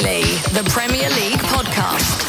[0.00, 2.20] Daily, the Premier League podcast.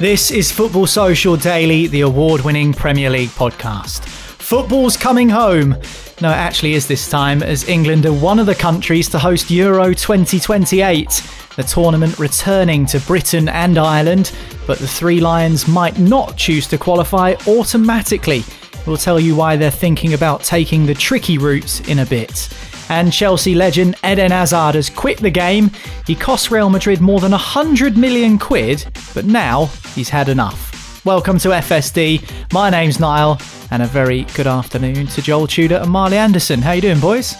[0.00, 4.04] This is Football Social Daily, the award winning Premier League podcast.
[4.08, 5.76] Football's coming home.
[6.20, 9.48] No, it actually is this time, as England are one of the countries to host
[9.48, 11.06] Euro 2028.
[11.54, 14.32] The tournament returning to Britain and Ireland,
[14.66, 18.42] but the Three Lions might not choose to qualify automatically
[18.88, 22.48] We'll tell you why they're thinking about taking the tricky route in a bit.
[22.88, 25.70] And Chelsea legend Eden Hazard has quit the game.
[26.06, 31.04] He cost Real Madrid more than 100 million quid, but now he's had enough.
[31.04, 32.52] Welcome to FSD.
[32.54, 33.38] My name's Niall,
[33.70, 36.62] and a very good afternoon to Joel Tudor and Marley Anderson.
[36.62, 37.34] How you doing, boys?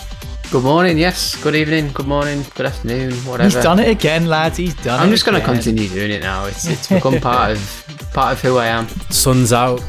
[0.50, 1.34] Good morning, yes.
[1.42, 3.44] Good evening, good morning, good afternoon, whatever.
[3.44, 4.58] He's done it again, lads.
[4.58, 5.06] He's done I'm it.
[5.06, 6.44] I'm just going to continue doing it now.
[6.44, 8.86] It's it's become part of part of who I am.
[9.10, 9.82] Sun's out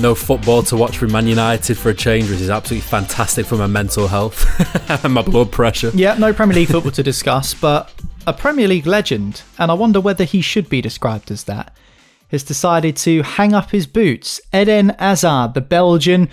[0.00, 3.56] no football to watch from Man United for a change, which is absolutely fantastic for
[3.56, 4.44] my mental health
[5.04, 5.90] and my blood pressure.
[5.94, 7.92] Yeah, no Premier League football to discuss, but
[8.26, 11.74] a Premier League legend, and I wonder whether he should be described as that,
[12.28, 14.40] has decided to hang up his boots.
[14.54, 16.28] Eden Hazard, the Belgian,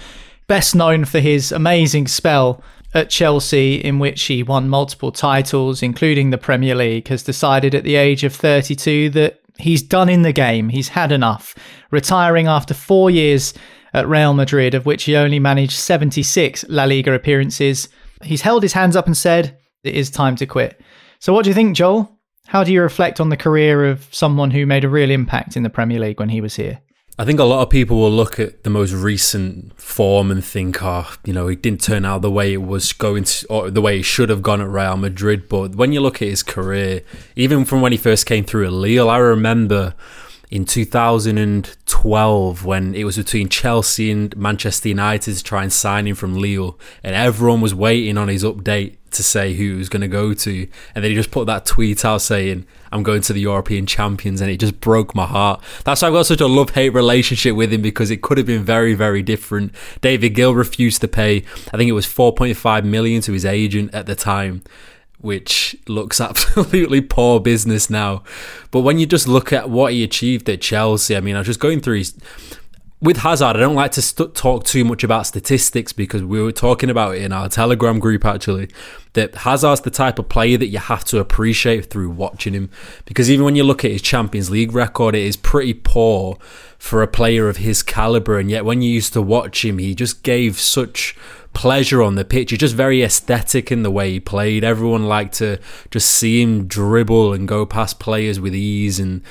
[0.48, 2.64] best known for his amazing spell
[2.94, 7.84] at Chelsea, in which he won multiple titles, including the Premier League, has decided at
[7.84, 10.70] the age of 32 that he's done in the game.
[10.70, 11.56] He's had enough.
[11.92, 13.54] Retiring after four years
[13.94, 17.90] at Real Madrid, of which he only managed 76 La Liga appearances.
[18.22, 20.80] He's held his hands up and said, It is time to quit.
[21.20, 22.18] So, what do you think, Joel?
[22.48, 25.64] How do you reflect on the career of someone who made a real impact in
[25.64, 26.80] the Premier League when he was here?
[27.20, 30.84] I think a lot of people will look at the most recent form and think,
[30.84, 33.82] oh, you know, it didn't turn out the way it was going to, or the
[33.82, 35.50] way it should have gone at Real Madrid.
[35.50, 37.02] But when you look at his career,
[37.36, 39.96] even from when he first came through at Lille, I remember
[40.52, 46.16] in 2012 when it was between Chelsea and Manchester United to try and sign him
[46.16, 50.08] from Lille, and everyone was waiting on his update to say who was going to
[50.08, 53.42] go to, and then he just put that tweet out saying, "I'm going to the
[53.42, 55.62] European champions," and it just broke my heart.
[55.84, 58.64] That's why I've got such a love-hate relationship with him because it could have been
[58.64, 59.74] very, very different.
[60.02, 61.44] David Gill refused to pay.
[61.74, 64.64] I think it was 4.5 million to his agent at the time
[65.20, 68.24] which looks absolutely poor business now.
[68.72, 71.48] But when you just look at what he achieved at Chelsea, I mean, I was
[71.48, 72.14] just going through his.
[73.00, 76.52] With Hazard, I don't like to st- talk too much about statistics because we were
[76.52, 78.70] talking about it in our Telegram group actually.
[79.14, 82.72] That Hazard's the type of player that you have to appreciate through watching him.
[83.06, 86.40] Because even when you look at his Champions League record, it is pretty poor
[86.80, 88.40] for a player of his caliber.
[88.40, 91.16] And yet, when you used to watch him, he just gave such
[91.54, 92.50] pleasure on the pitch.
[92.50, 94.64] He's just very aesthetic in the way he played.
[94.64, 95.60] Everyone liked to
[95.92, 99.22] just see him dribble and go past players with ease and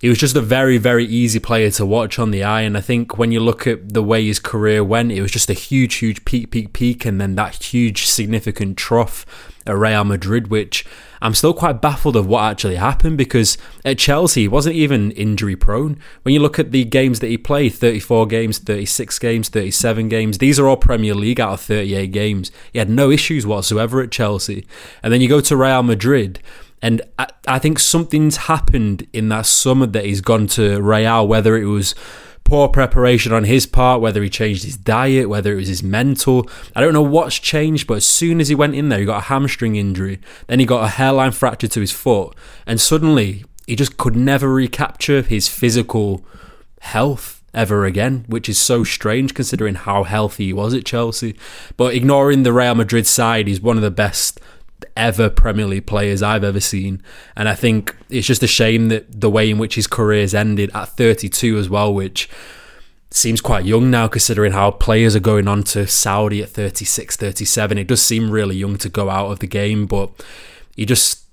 [0.00, 2.62] he was just a very, very easy player to watch on the eye.
[2.62, 5.48] And I think when you look at the way his career went, it was just
[5.48, 9.24] a huge, huge peak, peak, peak, and then that huge, significant trough
[9.66, 10.84] at Real Madrid, which
[11.20, 15.56] I'm still quite baffled of what actually happened because at Chelsea he wasn't even injury
[15.56, 15.98] prone.
[16.22, 20.38] When you look at the games that he played 34 games, 36 games, 37 games
[20.38, 22.50] these are all Premier League out of 38 games.
[22.72, 24.66] He had no issues whatsoever at Chelsea.
[25.02, 26.40] And then you go to Real Madrid.
[26.86, 31.56] And I, I think something's happened in that summer that he's gone to Real, whether
[31.56, 31.96] it was
[32.44, 36.48] poor preparation on his part, whether he changed his diet, whether it was his mental.
[36.76, 39.18] I don't know what's changed, but as soon as he went in there, he got
[39.18, 40.20] a hamstring injury.
[40.46, 42.36] Then he got a hairline fracture to his foot.
[42.68, 46.24] And suddenly, he just could never recapture his physical
[46.82, 51.34] health ever again, which is so strange considering how healthy he was at Chelsea.
[51.76, 54.40] But ignoring the Real Madrid side, he's one of the best
[54.96, 57.02] ever Premier League players I've ever seen.
[57.36, 60.70] And I think it's just a shame that the way in which his career's ended
[60.74, 62.28] at 32 as well, which
[63.10, 67.78] seems quite young now considering how players are going on to Saudi at 36, 37.
[67.78, 70.10] It does seem really young to go out of the game, but
[70.76, 71.25] he just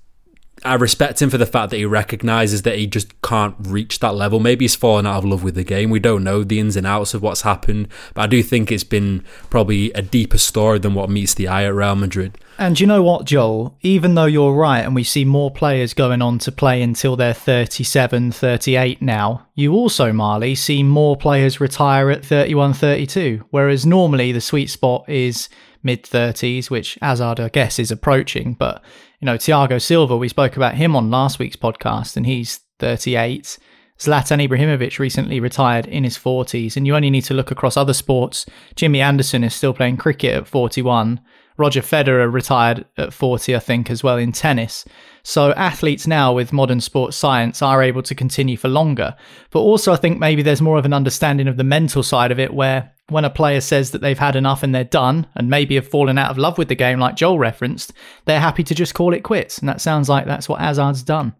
[0.64, 4.14] I respect him for the fact that he recognizes that he just can't reach that
[4.14, 4.40] level.
[4.40, 5.90] Maybe he's fallen out of love with the game.
[5.90, 8.84] We don't know the ins and outs of what's happened, but I do think it's
[8.84, 12.38] been probably a deeper story than what meets the eye at Real Madrid.
[12.58, 13.76] And you know what, Joel?
[13.82, 17.34] Even though you're right, and we see more players going on to play until they're
[17.34, 23.44] 37, 38 now, you also, Marley, see more players retire at 31, 32.
[23.50, 25.48] Whereas normally the sweet spot is
[25.82, 28.54] mid 30s, which Hazard, I guess, is approaching.
[28.54, 28.82] But
[29.24, 33.56] you know, Thiago Silva, we spoke about him on last week's podcast, and he's 38.
[33.98, 37.94] Zlatan Ibrahimovic recently retired in his 40s, and you only need to look across other
[37.94, 38.44] sports.
[38.76, 41.22] Jimmy Anderson is still playing cricket at 41.
[41.56, 44.84] Roger Federer retired at 40, I think, as well in tennis.
[45.22, 49.16] So athletes now with modern sports science are able to continue for longer.
[49.52, 52.38] But also, I think maybe there's more of an understanding of the mental side of
[52.38, 55.74] it where when a player says that they've had enough and they're done and maybe
[55.74, 57.92] have fallen out of love with the game, like Joel referenced,
[58.24, 59.58] they're happy to just call it quits.
[59.58, 61.34] And that sounds like that's what Hazard's done.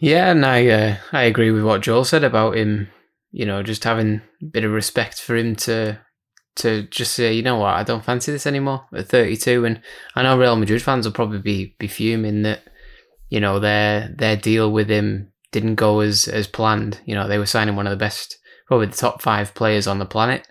[0.00, 2.88] Yeah, and I uh, I agree with what Joel said about him.
[3.30, 6.00] You know, just having a bit of respect for him to
[6.56, 9.64] to just say, you know what, I don't fancy this anymore at 32.
[9.64, 9.80] And
[10.16, 12.62] I know Real Madrid fans will probably be be fuming that
[13.28, 17.00] you know their their deal with him didn't go as as planned.
[17.04, 19.98] You know, they were signing one of the best, probably the top five players on
[19.98, 20.46] the planet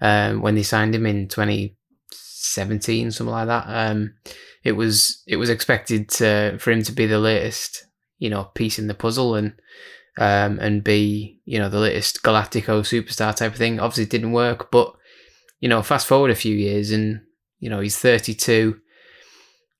[0.00, 3.64] um, when they signed him in 2017, something like that.
[3.66, 4.14] Um,
[4.62, 7.86] it was it was expected to, for him to be the latest,
[8.18, 9.54] you know, piece in the puzzle and
[10.18, 13.80] um, and be you know the latest Galactico superstar type of thing.
[13.80, 14.94] Obviously, it didn't work, but
[15.60, 17.22] you know, fast forward a few years and
[17.58, 18.78] you know he's 32.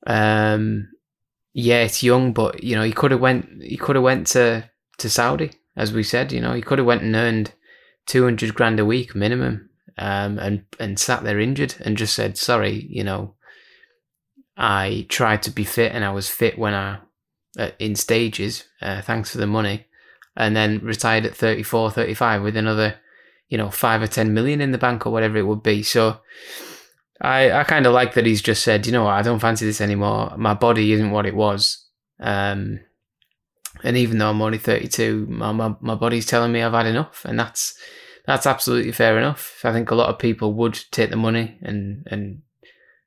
[0.06, 0.88] Um,
[1.52, 4.68] yeah, it's young, but you know he could have went he could have went to
[4.98, 6.32] to Saudi, as we said.
[6.32, 7.52] You know, he could have went and earned
[8.06, 12.86] 200 grand a week minimum um, and and sat there injured and just said, "Sorry,
[12.88, 13.34] you know,
[14.56, 16.98] I tried to be fit and I was fit when I
[17.58, 18.64] uh, in stages.
[18.80, 19.86] Uh, thanks for the money."
[20.36, 22.96] And then retired at 34, 35 with another,
[23.48, 25.84] you know, five or 10 million in the bank or whatever it would be.
[25.84, 26.18] So
[27.20, 29.64] I, I kind of like that he's just said, you know what, I don't fancy
[29.64, 30.34] this anymore.
[30.36, 31.86] My body isn't what it was.
[32.18, 32.80] Um,
[33.84, 37.24] and even though I'm only 32, my, my, my body's telling me I've had enough.
[37.24, 37.78] And that's,
[38.26, 39.60] that's absolutely fair enough.
[39.64, 42.42] I think a lot of people would take the money and and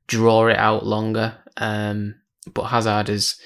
[0.08, 1.38] draw it out longer.
[1.58, 2.15] Um,
[2.53, 3.39] but Hazard has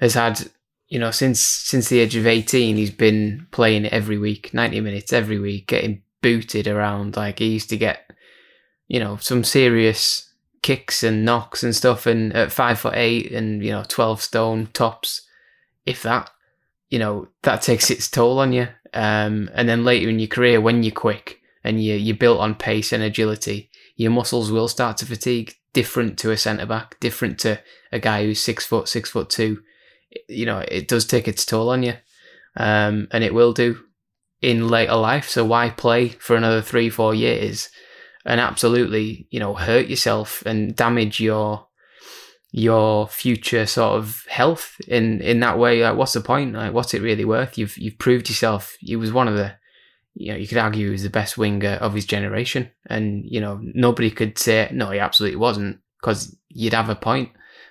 [0.00, 0.50] has had
[0.88, 5.12] you know since since the age of eighteen, he's been playing every week, ninety minutes
[5.12, 7.16] every week, getting booted around.
[7.16, 8.10] Like he used to get
[8.88, 10.32] you know some serious
[10.62, 14.68] kicks and knocks and stuff, and at five foot eight and you know twelve stone
[14.72, 15.22] tops,
[15.86, 16.30] if that,
[16.90, 18.68] you know that takes its toll on you.
[18.94, 22.54] Um, and then later in your career, when you're quick and you, you're built on
[22.54, 25.54] pace and agility, your muscles will start to fatigue.
[25.74, 27.60] Different to a centre back, different to
[27.92, 29.62] a guy who's six foot, six foot two.
[30.26, 31.94] You know, it does take its toll on you,
[32.56, 33.78] um, and it will do
[34.40, 35.28] in later life.
[35.28, 37.68] So why play for another three, four years
[38.24, 41.67] and absolutely, you know, hurt yourself and damage your
[42.50, 45.82] your future sort of health in in that way?
[45.82, 46.54] Like what's the point?
[46.54, 47.58] Like what's it really worth?
[47.58, 48.76] You've you've proved yourself.
[48.80, 49.54] He was one of the
[50.14, 52.70] you know you could argue he was the best winger of his generation.
[52.86, 57.30] And you know nobody could say no he absolutely wasn't because you'd have a point.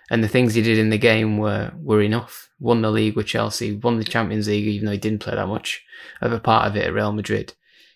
[0.10, 2.50] And the things he did in the game were were enough.
[2.60, 5.48] Won the league with Chelsea won the Champions League even though he didn't play that
[5.48, 5.84] much
[6.22, 7.54] of a part of it at Real Madrid.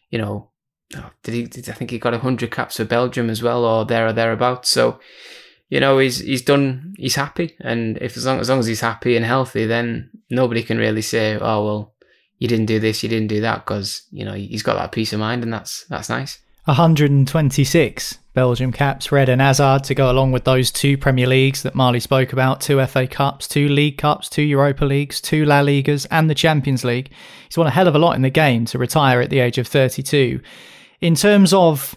[0.10, 0.50] You know
[0.96, 3.86] oh, did he did I think he got 100 caps for Belgium as well or
[3.86, 4.70] there or thereabouts.
[4.70, 5.00] So
[5.72, 6.94] you know, he's he's done.
[6.98, 10.64] He's happy, and if as long as long as he's happy and healthy, then nobody
[10.64, 11.94] can really say, "Oh well,
[12.40, 15.14] you didn't do this, you didn't do that, because you know he's got that peace
[15.14, 16.40] of mind, and that's that's nice.
[16.66, 21.74] 126 Belgium caps, Red and Hazard, to go along with those two Premier Leagues that
[21.74, 26.06] Marley spoke about, two FA Cups, two League Cups, two Europa Leagues, two La Ligas,
[26.12, 27.12] and the Champions League.
[27.48, 29.58] He's won a hell of a lot in the game to retire at the age
[29.58, 30.42] of 32.
[31.00, 31.96] In terms of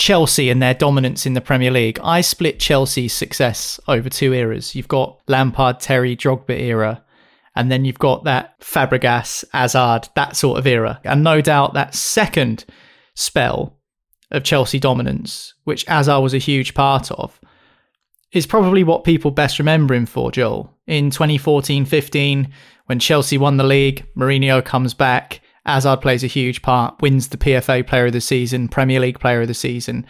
[0.00, 4.74] Chelsea and their dominance in the Premier League, I split Chelsea's success over two eras.
[4.74, 7.04] You've got Lampard, Terry, Drogba era,
[7.54, 10.98] and then you've got that Fabregas, Hazard, that sort of era.
[11.04, 12.64] And no doubt that second
[13.14, 13.78] spell
[14.30, 17.38] of Chelsea dominance, which Hazard was a huge part of,
[18.32, 20.74] is probably what people best remember him for, Joel.
[20.86, 22.48] In 2014 15,
[22.86, 25.42] when Chelsea won the league, Mourinho comes back,
[25.74, 29.42] Hazard plays a huge part, wins the PFA Player of the Season, Premier League Player
[29.42, 30.06] of the Season.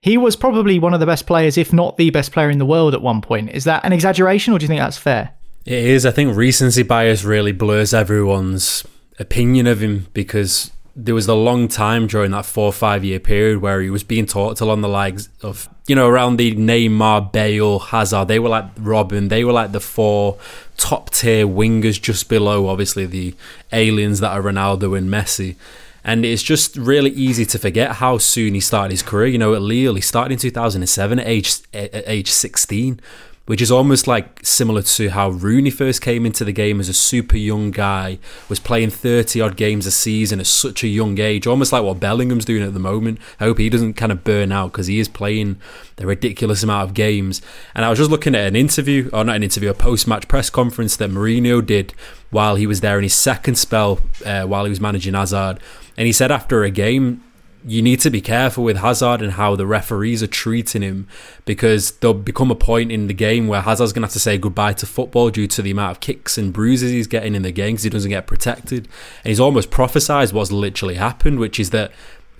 [0.00, 2.66] He was probably one of the best players, if not the best player in the
[2.66, 3.50] world at one point.
[3.50, 5.32] Is that an exaggeration, or do you think that's fair?
[5.64, 6.04] It is.
[6.04, 8.84] I think recency bias really blurs everyone's
[9.18, 13.20] opinion of him because there was a long time during that four or five year
[13.20, 17.32] period where he was being talked along the likes of, you know, around the Neymar,
[17.32, 18.28] Bale, Hazard.
[18.28, 19.28] They were like Robben.
[19.28, 20.36] They were like the four
[20.82, 23.36] top tier wingers just below, obviously, the
[23.72, 25.54] aliens that are Ronaldo and Messi.
[26.02, 29.28] And it's just really easy to forget how soon he started his career.
[29.28, 32.98] You know, at Lille, he started in 2007 at age, at age 16
[33.46, 36.94] which is almost like similar to how Rooney first came into the game as a
[36.94, 38.18] super young guy,
[38.48, 41.98] was playing 30 odd games a season at such a young age, almost like what
[41.98, 43.18] Bellingham's doing at the moment.
[43.40, 45.56] I hope he doesn't kind of burn out because he is playing
[45.96, 47.42] the ridiculous amount of games.
[47.74, 50.28] And I was just looking at an interview, or not an interview, a post match
[50.28, 51.94] press conference that Mourinho did
[52.30, 55.58] while he was there in his second spell uh, while he was managing Hazard.
[55.96, 57.22] And he said after a game,
[57.64, 61.06] you need to be careful with Hazard and how the referees are treating him
[61.44, 64.38] because there'll become a point in the game where Hazard's going to have to say
[64.38, 67.52] goodbye to football due to the amount of kicks and bruises he's getting in the
[67.52, 68.88] game because he doesn't get protected.
[69.24, 71.92] And he's almost prophesied what's literally happened, which is that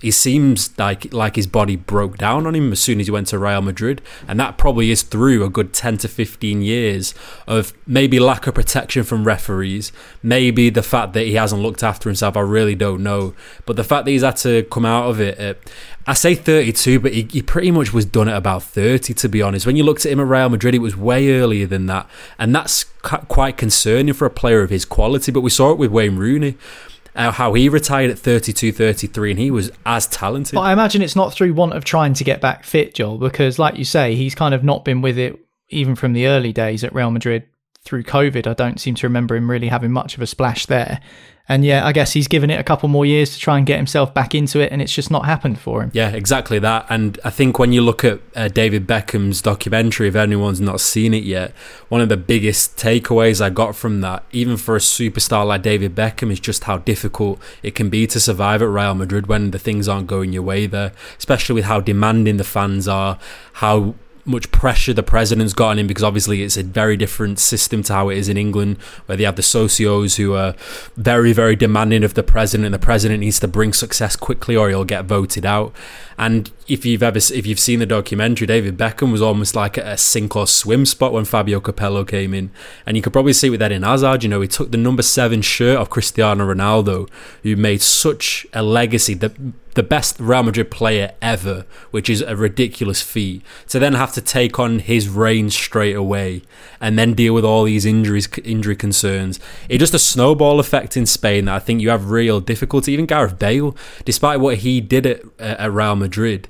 [0.03, 3.27] he seems like like his body broke down on him as soon as he went
[3.27, 7.15] to Real Madrid, and that probably is through a good ten to fifteen years
[7.47, 12.09] of maybe lack of protection from referees, maybe the fact that he hasn't looked after
[12.09, 12.35] himself.
[12.35, 13.33] I really don't know,
[13.65, 15.37] but the fact that he's had to come out of it.
[15.37, 15.57] At,
[16.05, 19.41] I say 32, but he, he pretty much was done at about 30, to be
[19.41, 19.65] honest.
[19.65, 22.09] When you looked at him at Real Madrid, it was way earlier than that.
[22.37, 25.31] And that's quite concerning for a player of his quality.
[25.31, 26.57] But we saw it with Wayne Rooney
[27.15, 30.55] uh, how he retired at 32, 33, and he was as talented.
[30.55, 33.59] But I imagine it's not through want of trying to get back fit, Joel, because
[33.59, 35.39] like you say, he's kind of not been with it
[35.69, 37.47] even from the early days at Real Madrid
[37.83, 38.47] through COVID.
[38.47, 41.01] I don't seem to remember him really having much of a splash there.
[41.49, 43.75] And yeah, I guess he's given it a couple more years to try and get
[43.75, 45.91] himself back into it, and it's just not happened for him.
[45.93, 46.85] Yeah, exactly that.
[46.89, 51.13] And I think when you look at uh, David Beckham's documentary, if anyone's not seen
[51.13, 51.51] it yet,
[51.89, 55.93] one of the biggest takeaways I got from that, even for a superstar like David
[55.93, 59.59] Beckham, is just how difficult it can be to survive at Real Madrid when the
[59.59, 63.19] things aren't going your way there, especially with how demanding the fans are,
[63.53, 63.95] how
[64.25, 67.93] much pressure the president's got on him because obviously it's a very different system to
[67.93, 70.55] how it is in England, where they have the socios who are
[70.95, 74.85] very, very demanding of the president, the president needs to bring success quickly or he'll
[74.85, 75.73] get voted out.
[76.17, 79.97] And if you've ever if you've seen the documentary, David Beckham was almost like a
[79.97, 82.51] sink or swim spot when Fabio Capello came in,
[82.85, 84.23] and you could probably see with Eden Hazard.
[84.23, 87.09] You know, he took the number seven shirt of Cristiano Ronaldo,
[87.43, 89.13] who made such a legacy.
[89.13, 89.33] The
[89.73, 93.43] the best Real Madrid player ever, which is a ridiculous feat.
[93.69, 96.43] To then have to take on his reign straight away
[96.79, 99.39] and then deal with all these injuries, injury concerns,
[99.69, 102.93] it's just a snowball effect in Spain that I think you have real difficulty.
[102.93, 106.47] Even Gareth Bale, despite what he did at, at Real Madrid,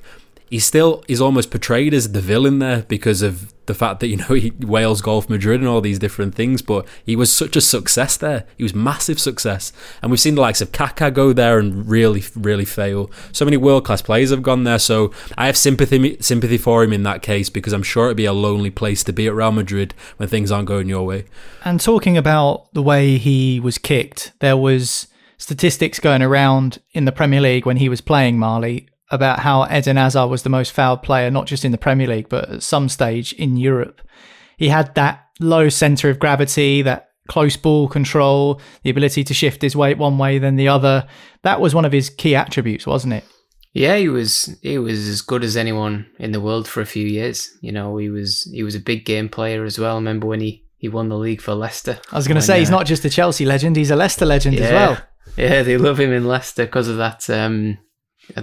[0.50, 4.18] he still is almost portrayed as the villain there because of the fact that you
[4.18, 7.62] know he Wales Golf Madrid and all these different things but he was such a
[7.62, 8.46] success there.
[8.58, 9.72] He was massive success.
[10.02, 13.10] And we've seen the likes of Kaká go there and really really fail.
[13.32, 14.80] So many world class players have gone there.
[14.80, 18.26] So I have sympathy sympathy for him in that case because I'm sure it'd be
[18.26, 21.26] a lonely place to be at Real Madrid when things aren't going your way.
[21.66, 25.08] And talking about the way he was kicked there was
[25.38, 29.98] statistics going around in the Premier League when he was playing Marley about how Eden
[29.98, 32.90] Hazard was the most fouled player, not just in the Premier League, but at some
[32.90, 34.02] stage in Europe.
[34.58, 39.62] He had that low centre of gravity, that close ball control, the ability to shift
[39.62, 41.08] his weight one way then the other.
[41.44, 43.24] That was one of his key attributes, wasn't it?
[43.74, 47.08] Yeah, he was he was as good as anyone in the world for a few
[47.08, 47.50] years.
[47.62, 49.94] You know, he was he was a big game player as well.
[49.94, 52.00] I remember when he, he won the league for Leicester.
[52.12, 54.26] I was going to say uh, he's not just a Chelsea legend; he's a Leicester
[54.26, 54.98] legend yeah, as well.
[55.36, 57.80] Yeah, they love him in Leicester because of that um,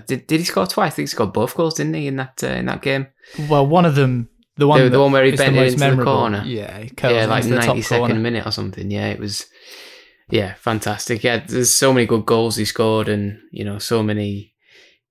[0.06, 0.92] did, did he score twice?
[0.92, 3.08] I think he scored both goals, didn't he, in that uh, in that game?
[3.48, 6.12] Well, one of them, the one, the, the one where he bent the into memorable.
[6.12, 6.42] the corner.
[6.44, 8.90] Yeah, yeah, like ninety second minute or something.
[8.90, 9.46] Yeah, it was.
[10.28, 11.24] Yeah, fantastic.
[11.24, 14.54] Yeah, there's so many good goals he scored, and you know, so many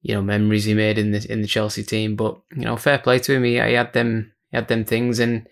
[0.02, 2.16] you know memories he made in the in the Chelsea team.
[2.16, 3.44] But you know, fair play to him.
[3.44, 5.48] He, he had them he had them things, and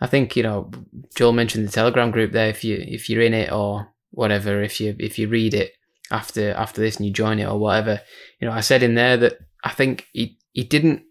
[0.00, 0.70] I think you know
[1.14, 2.48] Joel mentioned the Telegram group there.
[2.48, 5.72] If you if you're in it or whatever, if you if you read it
[6.10, 8.00] after after this and you join it or whatever,
[8.40, 11.02] you know, I said in there that I think he he didn't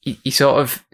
[0.00, 0.84] he, he sort of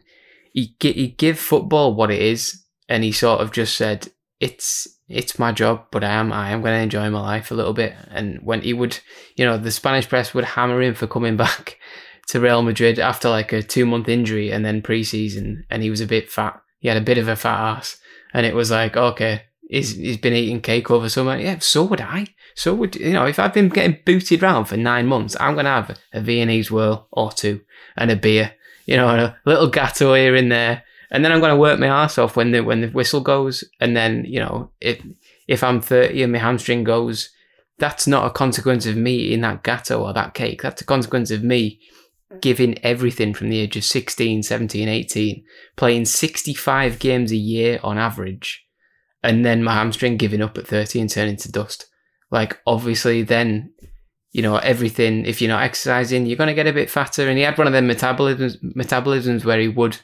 [0.53, 4.09] he he give football what it is, and he sort of just said
[4.39, 7.55] it's it's my job, but I am I am going to enjoy my life a
[7.55, 7.95] little bit.
[8.11, 8.99] And when he would,
[9.37, 11.79] you know, the Spanish press would hammer him for coming back
[12.29, 16.01] to Real Madrid after like a two month injury and then preseason, and he was
[16.01, 16.61] a bit fat.
[16.79, 17.97] He had a bit of a fat ass,
[18.33, 21.37] and it was like, okay, he's he's been eating cake over summer.
[21.37, 22.27] Yeah, so would I.
[22.55, 23.27] So would you know?
[23.27, 27.09] If I've been getting booted around for nine months, I'm gonna have a Viennese whirl
[27.11, 27.61] or two
[27.97, 28.55] and a beer.
[28.87, 31.87] You know, and a little gatto here and there, and then I'm gonna work my
[31.87, 33.63] ass off when the when the whistle goes.
[33.81, 35.01] And then you know, if
[35.47, 37.31] if I'm 30 and my hamstring goes,
[37.79, 40.63] that's not a consequence of me eating that gatto or that cake.
[40.63, 41.81] That's a consequence of me
[42.41, 45.45] giving everything from the age of 16, 17, 18,
[45.77, 48.65] playing 65 games a year on average,
[49.23, 51.87] and then my hamstring giving up at 30 and turning to dust.
[52.31, 53.73] Like, obviously, then,
[54.33, 57.29] you know, everything, if you're not exercising, you're going to get a bit fatter.
[57.29, 59.99] And he had one of them metabolisms, metabolisms where he would,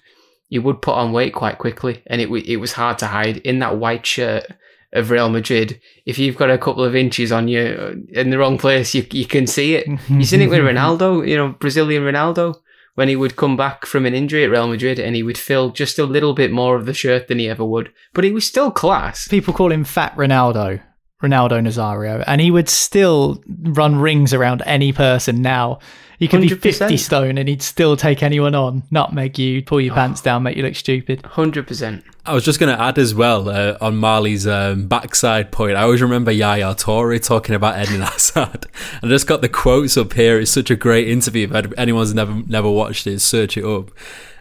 [0.49, 3.59] he would put on weight quite quickly, and it, it was hard to hide in
[3.61, 4.47] that white shirt
[4.93, 8.39] of Real Madrid, if you've got a couple of inches on you uh, in the
[8.39, 9.87] wrong place, you you can see it.
[10.09, 12.55] You've seen it with Ronaldo, you know, Brazilian Ronaldo,
[12.95, 15.71] when he would come back from an injury at Real Madrid and he would fill
[15.71, 18.47] just a little bit more of the shirt than he ever would, but he was
[18.47, 19.29] still class.
[19.29, 20.83] People call him Fat Ronaldo.
[21.23, 25.79] Ronaldo Nazario, and he would still run rings around any person now.
[26.19, 26.63] He could 100%.
[26.63, 29.97] be 50 stone and he'd still take anyone on, nutmeg you, pull your oh.
[29.97, 31.23] pants down, make you look stupid.
[31.23, 32.03] 100%.
[32.25, 35.77] I was just going to add as well uh, on Marley's um, backside point.
[35.77, 38.67] I always remember Yaya Toure talking about Eden Hazard.
[39.03, 40.41] I just got the quotes up here.
[40.41, 41.49] It's such a great interview.
[41.53, 43.91] If anyone's never never watched it, search it up.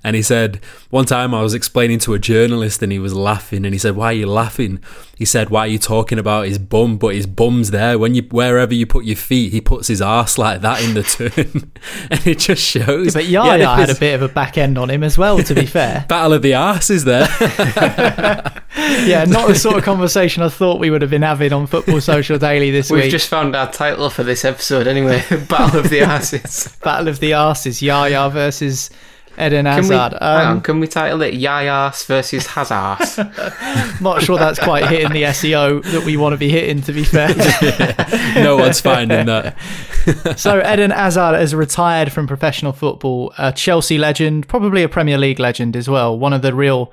[0.06, 0.58] And he said,
[0.92, 3.96] one time I was explaining to a journalist and he was laughing and he said,
[3.96, 4.80] Why are you laughing?
[5.18, 6.98] He said, Why are you talking about his bum?
[6.98, 7.98] But his bum's there.
[7.98, 11.02] When you wherever you put your feet, he puts his ass like that in the
[11.02, 11.72] turn.
[12.12, 13.08] and it just shows.
[13.08, 15.40] Yeah, but Yaya yeah, had a bit of a back end on him as well,
[15.40, 16.06] to be fair.
[16.08, 17.28] Battle of the asses there.
[19.08, 22.00] yeah, not the sort of conversation I thought we would have been having on Football
[22.00, 23.04] Social Daily this We've week.
[23.06, 26.78] We've just found our title for this episode anyway Battle of the Asses.
[26.84, 28.92] Battle of the Asses, Yaya versus
[29.40, 30.12] Eden Hazard.
[30.12, 33.32] Can we, um, on, can we title it Yayas versus Hazard?
[34.02, 37.04] not sure that's quite hitting the SEO that we want to be hitting, to be
[37.04, 37.30] fair.
[38.36, 39.58] no one's finding that.
[40.38, 45.40] so, Eden Hazard has retired from professional football, a Chelsea legend, probably a Premier League
[45.40, 46.92] legend as well, one of the real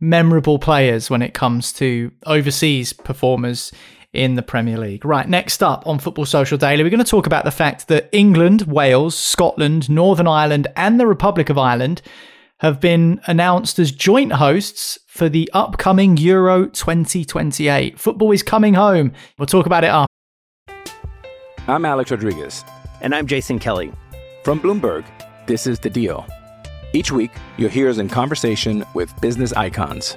[0.00, 3.72] memorable players when it comes to overseas performers
[4.18, 5.04] in the Premier League.
[5.04, 8.08] Right, next up on Football Social Daily, we're going to talk about the fact that
[8.12, 12.02] England, Wales, Scotland, Northern Ireland, and the Republic of Ireland
[12.58, 17.98] have been announced as joint hosts for the upcoming Euro 2028.
[17.98, 19.12] Football is coming home.
[19.38, 20.08] We'll talk about it after.
[21.68, 22.64] I'm Alex Rodriguez.
[23.00, 23.92] And I'm Jason Kelly.
[24.42, 25.04] From Bloomberg,
[25.46, 26.26] this is The Deal.
[26.92, 30.16] Each week, you'll hear us in conversation with business icons.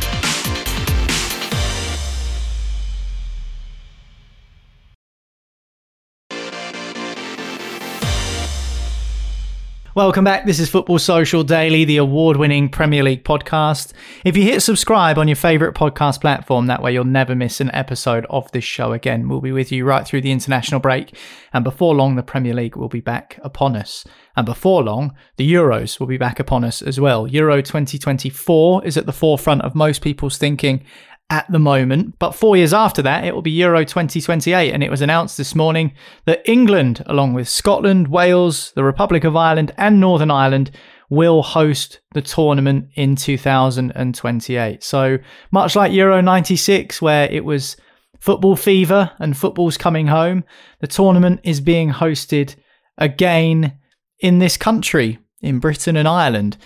[9.93, 10.45] Welcome back.
[10.45, 13.91] This is Football Social Daily, the award winning Premier League podcast.
[14.23, 17.69] If you hit subscribe on your favourite podcast platform, that way you'll never miss an
[17.71, 19.27] episode of this show again.
[19.27, 21.17] We'll be with you right through the international break.
[21.51, 24.05] And before long, the Premier League will be back upon us.
[24.37, 27.27] And before long, the Euros will be back upon us as well.
[27.27, 30.85] Euro 2024 is at the forefront of most people's thinking
[31.31, 32.19] at the moment.
[32.19, 34.73] But four years after that, it will be Euro 2028.
[34.73, 35.93] And it was announced this morning
[36.25, 40.71] that England, along with Scotland, Wales, the Republic of Ireland, and Northern Ireland,
[41.09, 44.83] will host the tournament in 2028.
[44.83, 45.17] So
[45.51, 47.77] much like Euro 96, where it was
[48.19, 50.43] football fever and football's coming home,
[50.81, 52.55] the tournament is being hosted
[52.97, 53.77] again
[54.19, 56.57] in this country, in Britain and Ireland.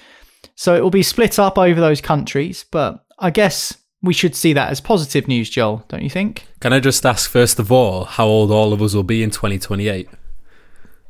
[0.55, 4.53] So it will be split up over those countries, but I guess we should see
[4.53, 6.47] that as positive news, Joel, don't you think?
[6.59, 9.31] Can I just ask, first of all, how old all of us will be in
[9.31, 10.07] 2028?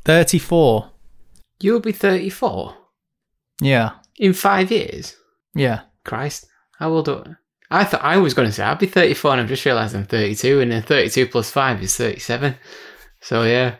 [0.05, 0.91] 34.
[1.59, 2.75] You'll be 34?
[3.61, 3.91] Yeah.
[4.17, 5.15] In five years?
[5.53, 5.81] Yeah.
[6.03, 6.47] Christ.
[6.79, 7.39] How old are
[7.71, 10.05] I thought I was going to say I'd be 34 and I've just realised I'm
[10.05, 12.55] 32 and then 32 plus 5 is 37.
[13.21, 13.75] So yeah,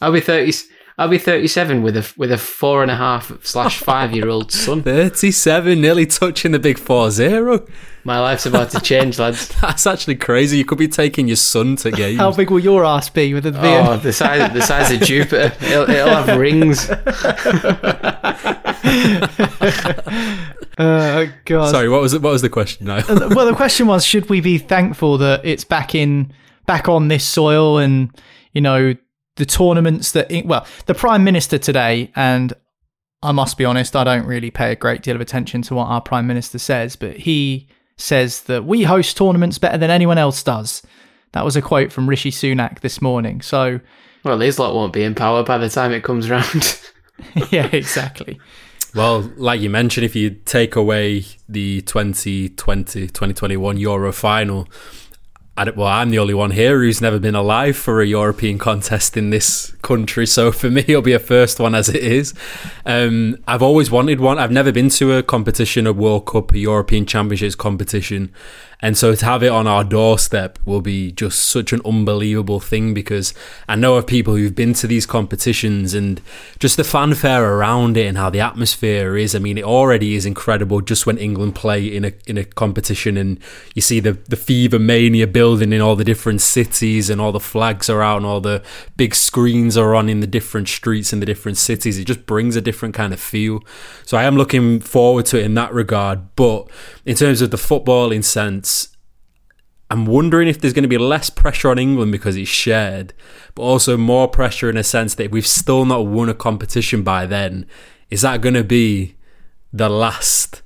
[0.00, 0.52] I'll be 30.
[0.96, 4.52] I'll be 37 with a with a four and a half slash five year old
[4.52, 4.82] son.
[4.84, 7.66] 37, nearly touching the big four zero.
[8.04, 9.48] My life's about to change, lads.
[9.60, 10.58] That's actually crazy.
[10.58, 12.20] You could be taking your son to games.
[12.20, 13.86] How big will your ass be with a beard?
[13.88, 15.52] Oh, the size the size of Jupiter.
[15.62, 16.88] It'll, it'll have rings.
[20.78, 21.70] uh, God.
[21.70, 22.22] Sorry, what was it?
[22.22, 23.02] What was the question now?
[23.08, 26.32] well, the question was: Should we be thankful that it's back in,
[26.66, 28.10] back on this soil, and
[28.52, 28.94] you know
[29.36, 30.30] the tournaments that?
[30.44, 32.52] Well, the prime minister today, and
[33.22, 35.86] I must be honest, I don't really pay a great deal of attention to what
[35.86, 40.42] our prime minister says, but he says that we host tournaments better than anyone else
[40.42, 40.82] does.
[41.32, 43.40] That was a quote from Rishi Sunak this morning.
[43.40, 43.80] So,
[44.24, 46.80] well, his lot won't be in power by the time it comes round.
[47.50, 48.40] yeah, exactly.
[48.94, 54.68] Well, like you mentioned, if you take away the 2020 2021 Euro final,
[55.56, 59.16] I well, I'm the only one here who's never been alive for a European contest
[59.16, 60.26] in this country.
[60.26, 62.34] So for me, it'll be a first one as it is.
[62.84, 64.38] Um, I've always wanted one.
[64.38, 68.32] I've never been to a competition, a World Cup, a European Championships competition.
[68.80, 72.94] And so to have it on our doorstep will be just such an unbelievable thing
[72.94, 73.34] because
[73.68, 76.20] I know of people who've been to these competitions and
[76.58, 79.34] just the fanfare around it and how the atmosphere is.
[79.34, 83.16] I mean, it already is incredible just when England play in a in a competition
[83.16, 83.38] and
[83.74, 87.40] you see the the fever mania building in all the different cities and all the
[87.40, 88.62] flags are out and all the
[88.96, 91.98] big screens are on in the different streets in the different cities.
[91.98, 93.60] It just brings a different kind of feel.
[94.04, 96.34] So I am looking forward to it in that regard.
[96.36, 96.68] But
[97.04, 98.73] in terms of the footballing sense,
[99.94, 103.14] I'm wondering if there's going to be less pressure on England because it's shared,
[103.54, 107.26] but also more pressure in a sense that we've still not won a competition by
[107.26, 107.64] then.
[108.10, 109.14] Is that going to be
[109.72, 110.62] the last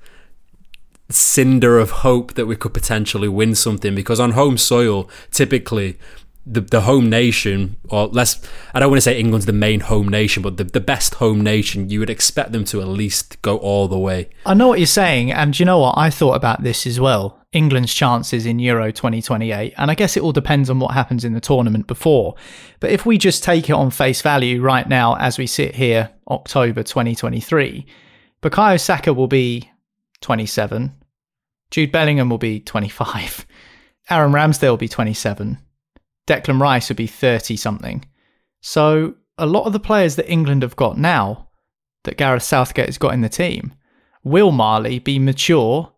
[1.10, 3.94] cinder of hope that we could potentially win something?
[3.94, 5.98] Because on home soil, typically
[6.46, 8.40] the, the home nation, or less,
[8.72, 11.42] I don't want to say England's the main home nation, but the, the best home
[11.42, 14.30] nation, you would expect them to at least go all the way.
[14.46, 15.98] I know what you're saying, and you know what?
[15.98, 17.37] I thought about this as well.
[17.52, 21.32] England's chances in Euro 2028, and I guess it all depends on what happens in
[21.32, 22.34] the tournament before.
[22.80, 26.10] But if we just take it on face value right now, as we sit here,
[26.28, 27.86] October 2023,
[28.42, 29.70] Bukayo Saka will be
[30.20, 30.92] 27,
[31.70, 33.46] Jude Bellingham will be 25,
[34.10, 35.58] Aaron Ramsdale will be 27.
[36.26, 38.04] Declan Rice will be 30 something.
[38.60, 41.48] So a lot of the players that England have got now,
[42.04, 43.74] that Gareth Southgate has got in the team,
[44.24, 45.92] will Marley be mature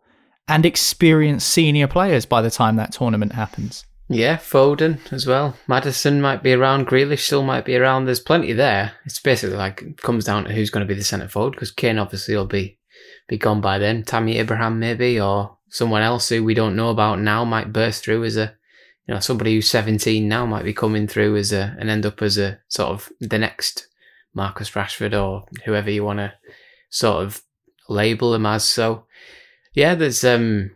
[0.51, 3.85] and experienced senior players by the time that tournament happens?
[4.09, 5.57] Yeah, Foden as well.
[5.69, 6.89] Maddison might be around.
[6.89, 8.05] Grealish still might be around.
[8.05, 8.93] There's plenty there.
[9.05, 11.71] It's basically like it comes down to who's going to be the centre forward because
[11.71, 12.79] Kane obviously will be
[13.29, 14.03] be gone by then.
[14.03, 18.25] Tammy Abraham maybe or someone else who we don't know about now might burst through
[18.25, 18.57] as a
[19.11, 22.23] you know, somebody who's 17 now might be coming through as a, and end up
[22.23, 23.89] as a sort of the next
[24.35, 26.33] Marcus Rashford or whoever you want to
[26.91, 27.43] sort of
[27.89, 28.63] label him as.
[28.63, 29.07] So,
[29.81, 30.73] yeah, there's, um,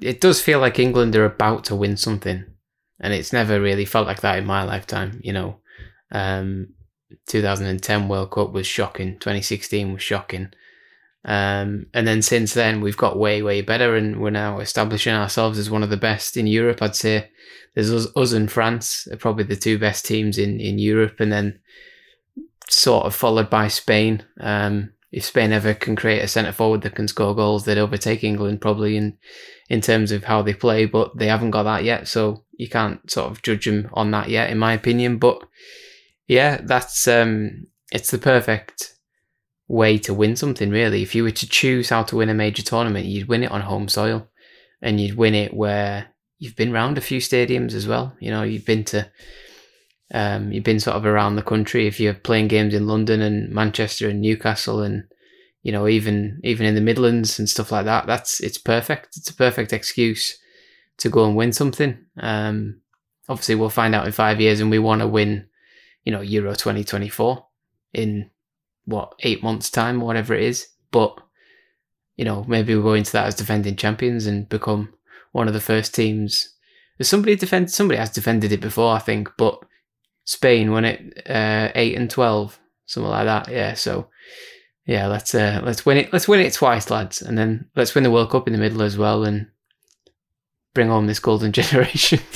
[0.00, 2.44] it does feel like England are about to win something.
[2.98, 5.60] And it's never really felt like that in my lifetime, you know.
[6.10, 6.74] Um,
[7.28, 9.12] 2010 World Cup was shocking.
[9.20, 10.48] 2016 was shocking.
[11.24, 15.56] Um, and then since then, we've got way, way better, and we're now establishing ourselves
[15.56, 16.82] as one of the best in Europe.
[16.82, 17.30] I'd say
[17.74, 21.30] there's us, us and France are probably the two best teams in, in Europe, and
[21.30, 21.60] then
[22.68, 24.24] sort of followed by Spain.
[24.40, 28.24] Um, if Spain ever can create a centre forward that can score goals, they'd overtake
[28.24, 29.18] England probably in
[29.68, 33.10] in terms of how they play, but they haven't got that yet, so you can't
[33.10, 35.18] sort of judge them on that yet, in my opinion.
[35.18, 35.42] But
[36.26, 38.94] yeah, that's um, it's the perfect
[39.68, 41.02] way to win something, really.
[41.02, 43.60] If you were to choose how to win a major tournament, you'd win it on
[43.60, 44.28] home soil,
[44.80, 48.16] and you'd win it where you've been round a few stadiums as well.
[48.18, 49.10] You know, you've been to
[50.12, 51.86] um, you've been sort of around the country.
[51.86, 55.04] If you're playing games in London and Manchester and Newcastle and
[55.62, 59.16] you know even even in the Midlands and stuff like that, that's it's perfect.
[59.16, 60.38] It's a perfect excuse
[60.98, 61.98] to go and win something.
[62.18, 62.80] Um,
[63.28, 65.46] obviously, we'll find out in five years, and we want to win,
[66.04, 67.46] you know, Euro 2024
[67.94, 68.30] in
[68.84, 70.68] what eight months' time or whatever it is.
[70.90, 71.18] But
[72.16, 74.92] you know, maybe we'll go into that as defending champions and become
[75.32, 76.54] one of the first teams.
[77.00, 79.58] Somebody defend somebody has defended it before, I think, but
[80.24, 83.48] Spain won it uh, eight and twelve, something like that.
[83.48, 84.08] Yeah, so
[84.86, 86.12] yeah, let's uh, let's win it.
[86.12, 88.82] Let's win it twice, lads, and then let's win the World Cup in the middle
[88.82, 89.48] as well, and
[90.74, 92.20] bring home this golden generation.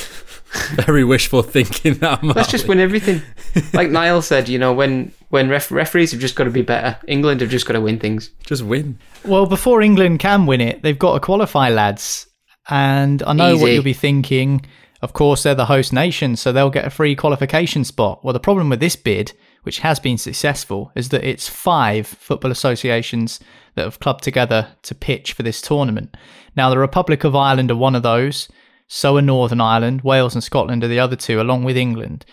[0.75, 1.95] Very wishful thinking.
[1.95, 3.23] That let's just win everything.
[3.73, 6.99] Like Niall said, you know, when when ref- referees have just got to be better,
[7.09, 8.31] England have just got to win things.
[8.45, 8.99] Just win.
[9.25, 12.27] Well, before England can win it, they've got to qualify, lads.
[12.69, 13.63] And I know Easy.
[13.63, 14.67] what you'll be thinking.
[15.03, 18.25] Of course, they're the host nation, so they'll get a free qualification spot.
[18.25, 19.33] Well, the problem with this bid,
[19.63, 23.41] which has been successful, is that it's five football associations
[23.75, 26.17] that have clubbed together to pitch for this tournament.
[26.57, 28.49] Now, the Republic of Ireland are one of those,
[28.89, 32.25] so are Northern Ireland, Wales and Scotland are the other two, along with England.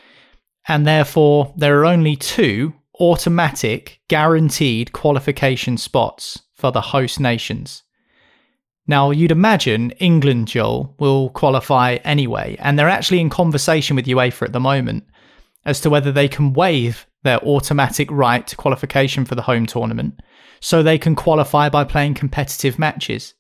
[0.68, 7.84] And therefore, there are only two automatic, guaranteed qualification spots for the host nations.
[8.86, 14.44] Now, you'd imagine England, Joel, will qualify anyway, and they're actually in conversation with UEFA
[14.44, 15.06] at the moment
[15.66, 20.20] as to whether they can waive their automatic right to qualification for the home tournament
[20.60, 23.34] so they can qualify by playing competitive matches.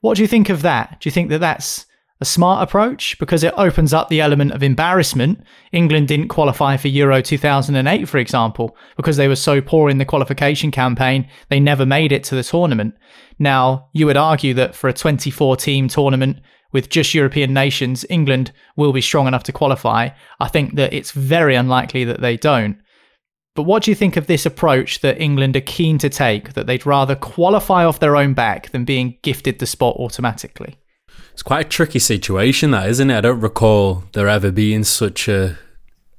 [0.00, 1.00] What do you think of that?
[1.00, 1.84] Do you think that that's
[2.20, 5.40] a smart approach because it opens up the element of embarrassment.
[5.72, 10.04] England didn't qualify for Euro 2008, for example, because they were so poor in the
[10.04, 12.94] qualification campaign, they never made it to the tournament.
[13.38, 16.40] Now, you would argue that for a 24 team tournament
[16.72, 20.10] with just European nations, England will be strong enough to qualify.
[20.40, 22.78] I think that it's very unlikely that they don't.
[23.54, 26.66] But what do you think of this approach that England are keen to take, that
[26.66, 30.78] they'd rather qualify off their own back than being gifted the spot automatically?
[31.38, 33.16] It's quite a tricky situation, that isn't it?
[33.16, 35.56] I don't recall there ever being such a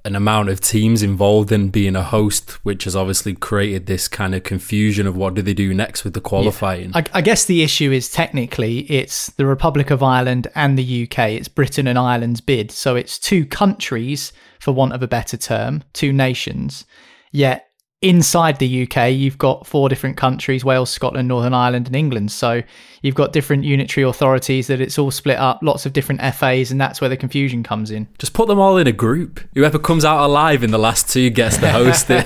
[0.06, 4.34] an amount of teams involved in being a host, which has obviously created this kind
[4.34, 6.92] of confusion of what do they do next with the qualifying.
[6.92, 7.00] Yeah.
[7.00, 11.32] I, I, guess the issue is technically it's the Republic of Ireland and the UK.
[11.32, 15.84] It's Britain and Ireland's bid, so it's two countries, for want of a better term,
[15.92, 16.86] two nations.
[17.34, 17.69] Yet
[18.02, 22.32] inside the UK, you've got four different countries Wales, Scotland, Northern Ireland, and England.
[22.32, 22.64] So
[23.02, 26.80] you've got different unitary authorities that it's all split up, lots of different FAs, and
[26.80, 28.08] that's where the confusion comes in.
[28.18, 29.42] Just put them all in a group.
[29.54, 32.26] Whoever comes out alive in the last two gets to host it.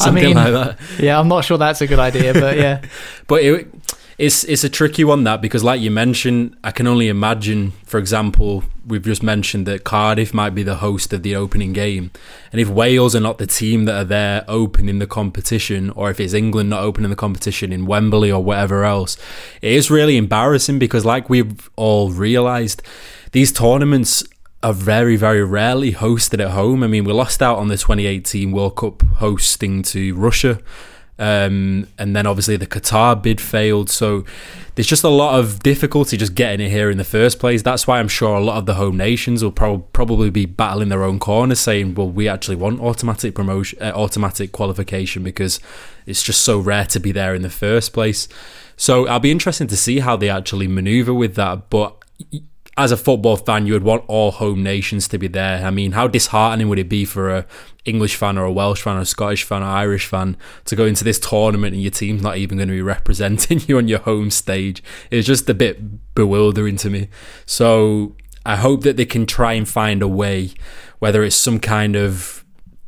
[0.00, 0.78] Something I mean, like that.
[0.98, 2.82] Yeah, I'm not sure that's a good idea, but yeah.
[3.26, 3.66] but it
[4.18, 7.98] it's it's a tricky one that because like you mentioned i can only imagine for
[7.98, 12.10] example we've just mentioned that cardiff might be the host of the opening game
[12.50, 16.18] and if wales are not the team that are there opening the competition or if
[16.18, 19.18] it's england not opening the competition in wembley or whatever else
[19.60, 22.82] it is really embarrassing because like we've all realized
[23.32, 24.24] these tournaments
[24.62, 26.82] are very, very rarely hosted at home.
[26.82, 30.58] I mean, we lost out on the 2018 World Cup hosting to Russia
[31.18, 33.88] um, and then obviously the Qatar bid failed.
[33.88, 34.24] So
[34.74, 37.62] there's just a lot of difficulty just getting it here in the first place.
[37.62, 40.90] That's why I'm sure a lot of the home nations will pro- probably be battling
[40.90, 45.58] their own corner, saying, "Well, we actually want automatic promotion, uh, automatic qualification because
[46.04, 48.28] it's just so rare to be there in the first place."
[48.76, 51.70] So I'll be interested to see how they actually maneuver with that.
[51.70, 51.96] But
[52.78, 55.64] as a football fan, you would want all home nations to be there.
[55.64, 57.46] I mean, how disheartening would it be for a
[57.86, 60.36] English fan or a Welsh fan or a Scottish fan or Irish fan
[60.66, 63.78] to go into this tournament and your team's not even going to be representing you
[63.78, 64.82] on your home stage?
[65.10, 67.08] It's just a bit bewildering to me.
[67.46, 70.52] So I hope that they can try and find a way,
[70.98, 72.35] whether it's some kind of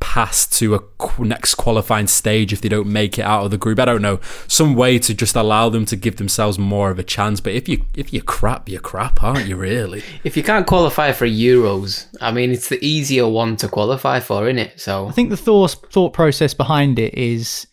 [0.09, 0.79] past to a
[1.23, 3.79] next qualifying stage if they don't make it out of the group.
[3.79, 7.03] I don't know some way to just allow them to give themselves more of a
[7.03, 7.39] chance.
[7.39, 9.55] But if you if you crap, you're crap, aren't you?
[9.55, 10.01] Really?
[10.23, 14.47] if you can't qualify for Euros, I mean, it's the easier one to qualify for,
[14.47, 14.79] isn't it?
[14.79, 17.67] So I think the thought thought process behind it is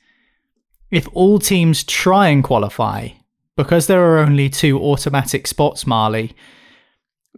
[0.91, 3.09] if all teams try and qualify
[3.57, 6.37] because there are only two automatic spots, Marley,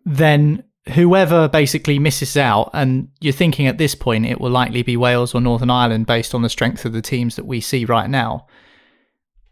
[0.04, 4.96] then whoever basically misses out, and you're thinking at this point it will likely be
[4.96, 8.08] Wales or Northern Ireland based on the strength of the teams that we see right
[8.08, 8.46] now,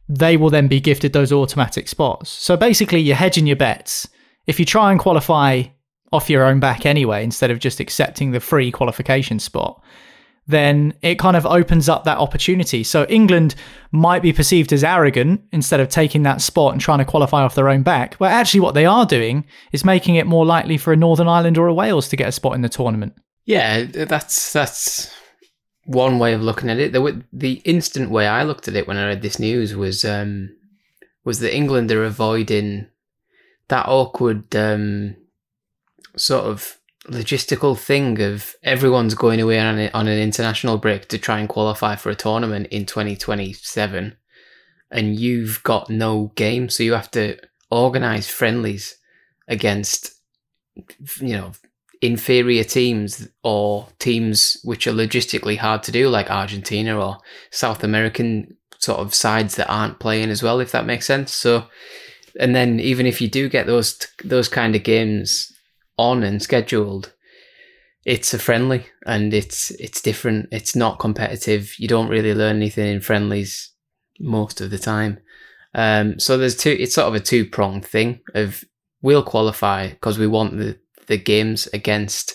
[0.08, 2.30] they will then be gifted those automatic spots.
[2.30, 4.08] So basically, you're hedging your bets.
[4.46, 5.64] If you try and qualify
[6.12, 9.82] off your own back anyway, instead of just accepting the free qualification spot,
[10.46, 12.84] then it kind of opens up that opportunity.
[12.84, 13.54] So England
[13.90, 17.56] might be perceived as arrogant instead of taking that spot and trying to qualify off
[17.56, 18.16] their own back.
[18.18, 21.58] But actually, what they are doing is making it more likely for a Northern Ireland
[21.58, 23.14] or a Wales to get a spot in the tournament.
[23.44, 25.12] Yeah, that's that's
[25.84, 26.92] one way of looking at it.
[26.92, 30.54] The the instant way I looked at it when I read this news was um,
[31.24, 32.86] was that England are avoiding
[33.68, 35.16] that awkward um,
[36.16, 36.78] sort of
[37.08, 41.48] logistical thing of everyone's going away on, a, on an international break to try and
[41.48, 44.16] qualify for a tournament in 2027
[44.90, 46.68] and you've got no game.
[46.68, 47.38] So you have to
[47.70, 48.96] organize friendlies
[49.48, 50.12] against
[51.20, 51.52] you know
[52.02, 57.18] inferior teams or teams which are logistically hard to do like Argentina or
[57.50, 61.32] South American sort of sides that aren't playing as well if that makes sense.
[61.32, 61.66] So
[62.38, 65.52] and then even if you do get those those kind of games
[65.98, 67.12] on and scheduled,
[68.04, 70.48] it's a friendly and it's it's different.
[70.52, 71.74] It's not competitive.
[71.78, 73.72] You don't really learn anything in friendlies
[74.20, 75.18] most of the time.
[75.74, 76.76] Um, so there's two.
[76.78, 78.64] It's sort of a two pronged thing of
[79.02, 80.78] we'll qualify because we want the
[81.08, 82.34] the games against,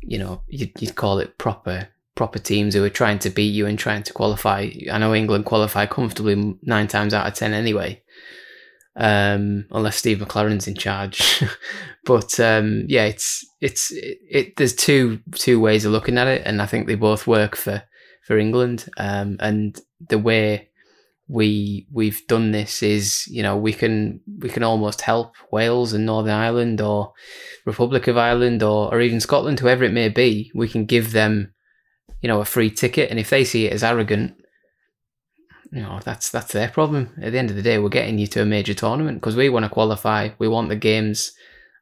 [0.00, 3.66] you know, you'd, you'd call it proper proper teams who are trying to beat you
[3.66, 4.68] and trying to qualify.
[4.90, 8.01] I know England qualify comfortably nine times out of ten anyway
[8.96, 11.42] um, unless Steve McClaren's in charge.
[12.04, 16.42] but um, yeah, it's it's it, it, There's two two ways of looking at it,
[16.44, 17.82] and I think they both work for
[18.26, 18.88] for England.
[18.96, 19.78] Um, and
[20.08, 20.70] the way
[21.28, 26.04] we we've done this is, you know, we can we can almost help Wales and
[26.04, 27.12] Northern Ireland or
[27.64, 30.50] Republic of Ireland or or even Scotland, whoever it may be.
[30.54, 31.54] We can give them,
[32.20, 34.34] you know, a free ticket, and if they see it as arrogant,
[35.72, 37.10] you know that's that's their problem.
[37.20, 39.48] At the end of the day, we're getting you to a major tournament because we
[39.48, 40.28] want to qualify.
[40.38, 41.32] We want the games,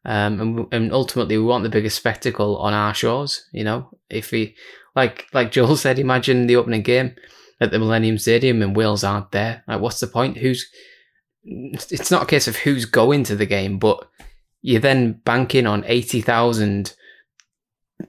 [0.04, 3.48] um, and and ultimately we want the biggest spectacle on our shores.
[3.52, 4.54] You know, if we
[4.94, 7.16] like like Joel said, imagine the opening game
[7.60, 9.64] at the Millennium Stadium and Wales aren't there.
[9.66, 10.38] Like, what's the point?
[10.38, 10.70] Who's?
[11.42, 14.08] It's not a case of who's going to the game, but
[14.62, 16.94] you're then banking on eighty thousand,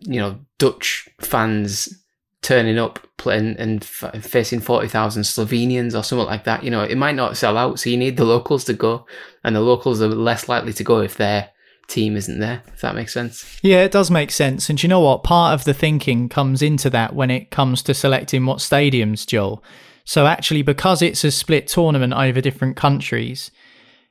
[0.01, 2.00] you know, Dutch fans
[2.41, 6.97] turning up playing and f- facing 40,000 Slovenians or something like that, you know, it
[6.97, 7.79] might not sell out.
[7.79, 9.05] So you need the locals to go,
[9.43, 11.49] and the locals are less likely to go if their
[11.87, 13.59] team isn't there, if that makes sense.
[13.61, 14.69] Yeah, it does make sense.
[14.69, 15.23] And you know what?
[15.23, 19.63] Part of the thinking comes into that when it comes to selecting what stadiums, Joel.
[20.03, 23.51] So actually, because it's a split tournament over different countries,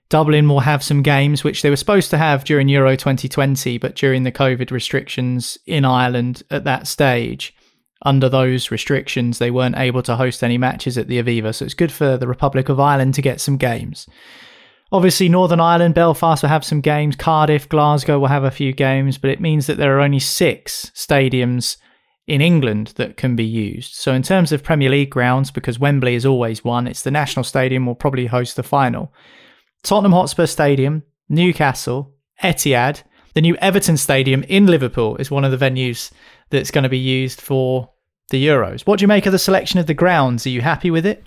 [0.08, 3.96] Dublin will have some games which they were supposed to have during Euro 2020, but
[3.96, 7.54] during the COVID restrictions in Ireland at that stage,
[8.02, 11.74] under those restrictions, they weren't able to host any matches at the Aviva, so it's
[11.74, 14.06] good for the Republic of Ireland to get some games.
[14.92, 19.18] Obviously, Northern Ireland, Belfast will have some games, Cardiff, Glasgow will have a few games,
[19.18, 21.76] but it means that there are only six stadiums
[22.26, 23.94] in England that can be used.
[23.94, 27.44] So, in terms of Premier League grounds, because Wembley is always one, it's the National
[27.44, 29.12] Stadium will probably host the final.
[29.82, 33.02] Tottenham Hotspur Stadium, Newcastle, Etihad,
[33.34, 36.10] the new Everton Stadium in Liverpool is one of the venues
[36.50, 37.90] that's going to be used for
[38.30, 38.82] the Euros.
[38.82, 40.46] What do you make of the selection of the grounds?
[40.46, 41.24] Are you happy with it?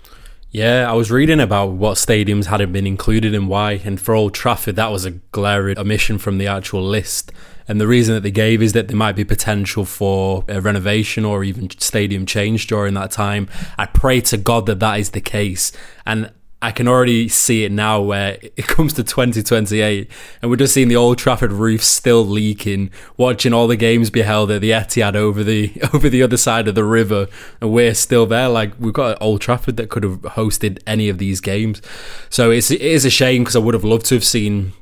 [0.50, 4.34] Yeah, I was reading about what stadiums hadn't been included and why, and for Old
[4.34, 7.32] Trafford, that was a glaring omission from the actual list.
[7.66, 11.24] And the reason that they gave is that there might be potential for a renovation
[11.24, 13.48] or even stadium change during that time.
[13.76, 15.72] I pray to God that that is the case.
[16.06, 16.30] And
[16.64, 20.88] I can already see it now where it comes to 2028 and we're just seeing
[20.88, 25.14] the Old Trafford roof still leaking, watching all the games be held at the Etihad
[25.14, 27.28] over the over the other side of the river
[27.60, 31.18] and we're still there like we've got Old Trafford that could have hosted any of
[31.18, 31.82] these games.
[32.30, 34.72] So it's it is a shame because I would have loved to have seen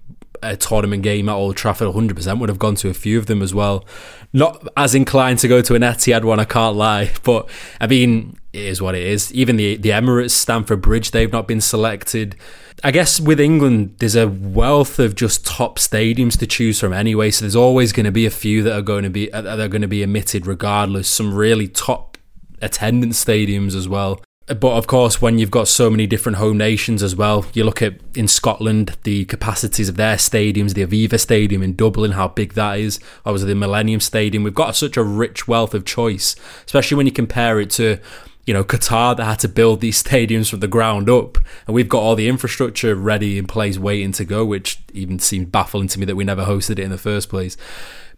[0.42, 3.42] a tournament game at Old Trafford, 100% would have gone to a few of them
[3.42, 3.84] as well.
[4.32, 7.12] Not as inclined to go to an Etihad one, I can't lie.
[7.22, 7.48] But
[7.80, 9.32] I mean, it is what it is.
[9.32, 12.36] Even the the Emirates, Stamford Bridge, they've not been selected.
[12.82, 17.30] I guess with England, there's a wealth of just top stadiums to choose from anyway.
[17.30, 19.68] So there's always going to be a few that are going to be that are
[19.68, 21.08] going to be emitted regardless.
[21.08, 22.18] Some really top
[22.60, 24.20] attendance stadiums as well.
[24.54, 27.82] But of course, when you've got so many different home nations as well, you look
[27.82, 32.54] at in Scotland the capacities of their stadiums, the Aviva Stadium in Dublin, how big
[32.54, 33.00] that is.
[33.24, 34.42] Obviously, the Millennium Stadium.
[34.42, 37.98] We've got such a rich wealth of choice, especially when you compare it to
[38.44, 41.88] you know, Qatar that had to build these stadiums from the ground up, and we've
[41.88, 45.98] got all the infrastructure ready in place, waiting to go, which even seemed baffling to
[45.98, 47.56] me that we never hosted it in the first place.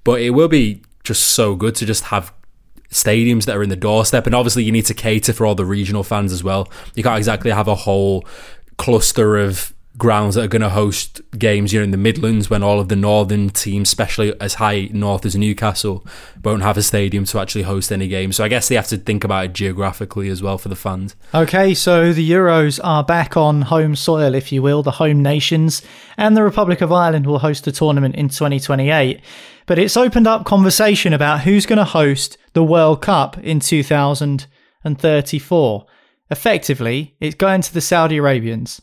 [0.03, 2.33] But it will be just so good to just have
[2.95, 5.67] stadiums that are in the doorstep, and obviously you need to cater for all the
[5.67, 6.71] regional fans as well.
[6.95, 8.25] You can't exactly have a whole
[8.79, 12.81] cluster of grounds that are going to host games here in the Midlands when all
[12.81, 16.05] of the northern teams, especially as high north as Newcastle,
[16.43, 18.35] won't have a stadium to actually host any games.
[18.37, 21.15] So I guess they have to think about it geographically as well for the fans.
[21.33, 25.83] Okay, so the Euros are back on home soil, if you will, the home nations,
[26.17, 29.21] and the Republic of Ireland will host the tournament in 2028.
[29.67, 35.87] But it's opened up conversation about who's going to host the World Cup in 2034.
[36.31, 38.83] Effectively, it's going to the Saudi Arabians.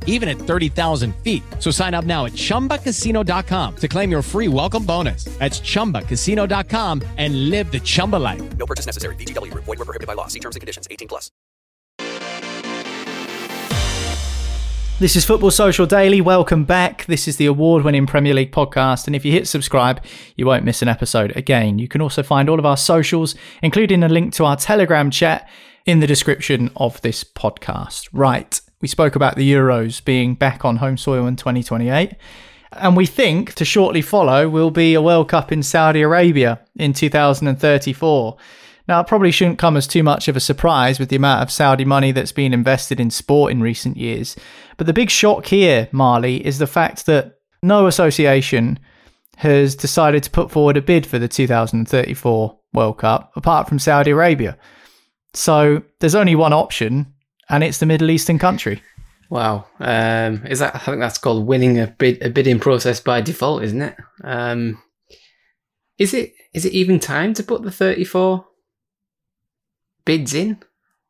[0.05, 1.43] even at 30,000 feet.
[1.59, 5.25] So sign up now at chumbacasino.com to claim your free welcome bonus.
[5.39, 8.41] That's chumbacasino.com and live the Chumba life.
[8.57, 9.15] No purchase necessary.
[9.15, 10.27] VGW, void, were prohibited by law.
[10.27, 11.31] See terms and conditions 18 plus.
[15.01, 16.21] This is Football Social Daily.
[16.21, 17.05] Welcome back.
[17.05, 19.07] This is the award winning Premier League podcast.
[19.07, 21.79] And if you hit subscribe, you won't miss an episode again.
[21.79, 23.33] You can also find all of our socials,
[23.63, 25.49] including a link to our Telegram chat,
[25.87, 28.09] in the description of this podcast.
[28.13, 28.61] Right.
[28.81, 32.13] We spoke about the Euros being back on home soil in 2028.
[32.73, 36.93] And we think to shortly follow will be a World Cup in Saudi Arabia in
[36.93, 38.37] 2034.
[38.87, 41.51] Now, it probably shouldn't come as too much of a surprise with the amount of
[41.51, 44.35] Saudi money that's been invested in sport in recent years.
[44.77, 48.79] But the big shock here, Marley, is the fact that no association
[49.37, 54.11] has decided to put forward a bid for the 2034 World Cup apart from Saudi
[54.11, 54.57] Arabia.
[55.33, 57.13] So there's only one option,
[57.51, 58.81] and it's the Middle Eastern country.
[59.29, 60.75] Wow, um, is that?
[60.75, 63.95] I think that's called winning a bid, a bidding process by default, isn't it?
[64.23, 64.81] Um,
[65.97, 66.33] is it?
[66.53, 68.45] Is it even time to put the 34
[70.03, 70.59] bids in?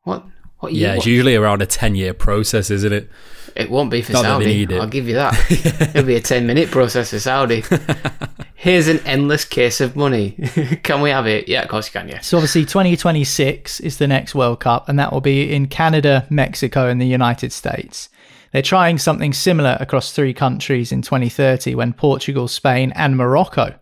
[0.02, 0.24] What?
[0.58, 3.10] What yeah, it's usually around a 10 year process, isn't it?
[3.56, 4.66] It won't be for Not Saudi.
[4.74, 5.34] I'll give you that.
[5.94, 7.64] It'll be a 10 minute process for Saudi.
[8.54, 10.30] Here's an endless case of money.
[10.84, 11.48] can we have it?
[11.48, 12.20] Yeah, of course you can, yeah.
[12.20, 16.88] So, obviously, 2026 is the next World Cup, and that will be in Canada, Mexico,
[16.88, 18.08] and the United States.
[18.52, 23.74] They're trying something similar across three countries in 2030 when Portugal, Spain, and Morocco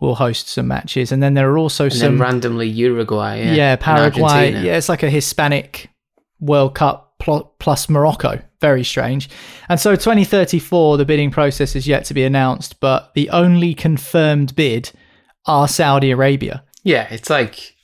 [0.00, 1.12] will host some matches.
[1.12, 2.20] And then there are also and some.
[2.20, 3.38] randomly Uruguay.
[3.38, 4.52] Yeah, yeah Paraguay.
[4.52, 5.90] Yeah, it's like a Hispanic
[6.40, 8.42] World Cup plus Morocco.
[8.60, 9.30] Very strange.
[9.68, 14.54] And so 2034, the bidding process is yet to be announced, but the only confirmed
[14.54, 14.92] bid
[15.46, 16.62] are Saudi Arabia.
[16.84, 17.74] Yeah, it's like,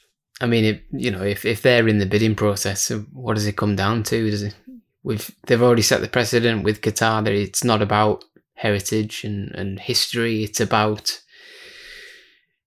[0.40, 3.56] I mean, it, you know, if, if they're in the bidding process, what does it
[3.56, 4.30] come down to?
[4.30, 4.54] Does it,
[5.02, 8.24] with they've already set the precedent with Qatar that it's not about
[8.56, 10.42] heritage and, and history.
[10.42, 11.20] It's about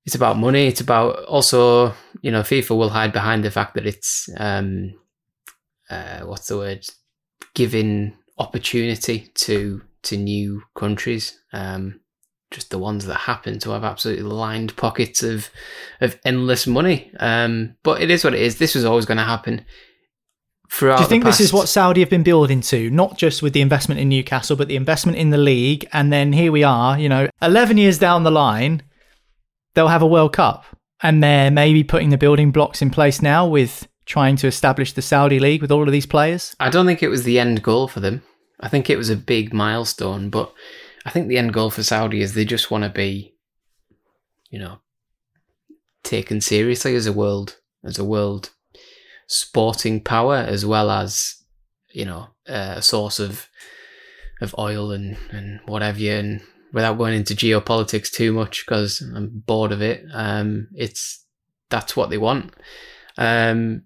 [0.05, 0.67] it's about money.
[0.67, 4.93] It's about also, you know, FIFA will hide behind the fact that it's um,
[5.89, 6.85] uh, what's the word,
[7.53, 11.39] giving opportunity to to new countries.
[11.53, 11.99] Um,
[12.51, 15.49] just the ones that happen to have absolutely lined pockets of
[16.01, 17.11] of endless money.
[17.19, 18.57] Um, but it is what it is.
[18.57, 19.65] This was always going to happen.
[20.71, 22.91] Throughout Do you think this is what Saudi have been building to?
[22.91, 26.31] Not just with the investment in Newcastle, but the investment in the league, and then
[26.31, 26.97] here we are.
[26.97, 28.83] You know, eleven years down the line,
[29.73, 30.65] they'll have a World Cup,
[31.01, 35.01] and they're maybe putting the building blocks in place now with trying to establish the
[35.01, 36.55] Saudi league with all of these players?
[36.59, 38.23] I don't think it was the end goal for them.
[38.59, 40.51] I think it was a big milestone, but
[41.05, 43.35] I think the end goal for Saudi is they just want to be,
[44.49, 44.79] you know,
[46.03, 48.49] taken seriously as a world as a world
[49.27, 51.43] sporting power as well as
[51.91, 53.47] you know a source of
[54.41, 56.41] of oil and and whatever and
[56.73, 61.25] without going into geopolitics too much because I'm bored of it um it's
[61.69, 62.53] that's what they want.
[63.17, 63.83] Um,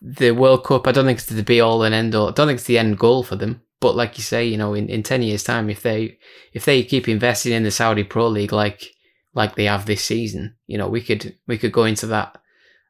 [0.00, 2.28] the World Cup, I don't think it's the be all and end all.
[2.28, 3.62] I don't think it's the end goal for them.
[3.80, 6.18] But like you say, you know, in, in ten years' time, if they
[6.52, 8.90] if they keep investing in the Saudi Pro League like
[9.34, 12.40] like they have this season, you know, we could we could go into that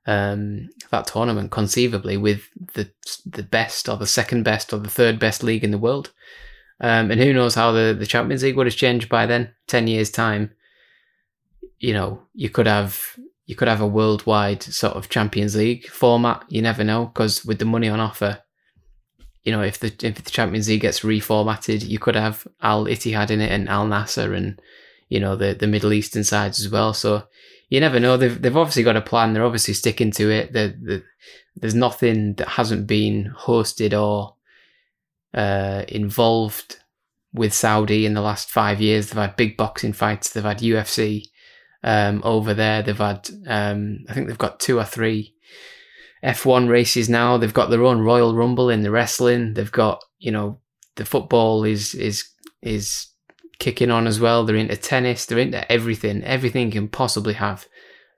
[0.07, 2.91] um, that tournament conceivably with the
[3.27, 6.13] the best or the second best or the third best league in the world.
[6.81, 9.53] Um, and who knows how the, the Champions League would have changed by then?
[9.67, 10.53] Ten years time,
[11.79, 13.19] you know, you could have
[13.49, 16.45] you could have a worldwide sort of Champions League format.
[16.49, 18.43] You never know because with the money on offer,
[19.43, 23.31] you know, if the if the Champions League gets reformatted, you could have Al Ittihad
[23.31, 24.61] in it and Al Nassr and
[25.09, 26.93] you know the the Middle Eastern sides as well.
[26.93, 27.23] So
[27.71, 28.19] you never know.
[28.19, 29.33] They've they've obviously got a plan.
[29.33, 30.53] They're obviously sticking to it.
[30.53, 31.03] The the
[31.57, 34.37] there's nothing that hasn't been hosted or
[35.33, 36.81] uh, involved
[37.33, 39.09] with Saudi in the last five years.
[39.09, 40.29] They've had big boxing fights.
[40.29, 41.29] They've had UFC
[41.83, 42.83] um, over there.
[42.83, 45.35] They've had, um, I think they've got two or three
[46.25, 47.37] F1 races now.
[47.37, 49.55] They've got their own Royal Rumble in the wrestling.
[49.55, 50.61] They've got, you know,
[50.97, 52.29] the football is is
[52.61, 53.07] is
[53.59, 54.45] kicking on as well.
[54.45, 55.27] They're into tennis.
[55.27, 56.25] They're into everything.
[56.25, 57.67] Everything you can possibly have.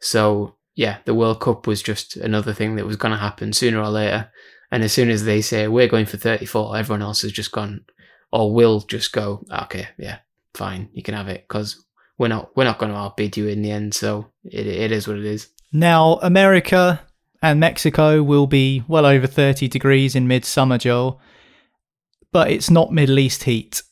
[0.00, 3.80] So yeah, the World Cup was just another thing that was going to happen sooner
[3.80, 4.30] or later.
[4.72, 7.84] And as soon as they say we're going for 34, everyone else has just gone,
[8.32, 10.18] or will just go, okay, yeah,
[10.54, 11.84] fine, you can have it because
[12.20, 13.94] we're not we're not going to outbid you in the end.
[13.94, 15.48] So it it is what it is.
[15.72, 17.00] Now America
[17.42, 21.18] and Mexico will be well over 30 degrees in midsummer, Joel,
[22.30, 23.82] but it's not Middle East heat.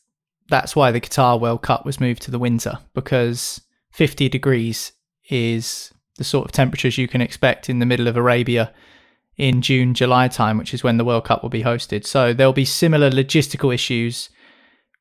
[0.47, 3.61] That's why the Qatar World Cup was moved to the winter because
[3.93, 4.91] 50 degrees
[5.31, 8.71] is the sort of temperatures you can expect in the middle of Arabia
[9.37, 12.05] in June, July time, which is when the World Cup will be hosted.
[12.05, 14.29] So there'll be similar logistical issues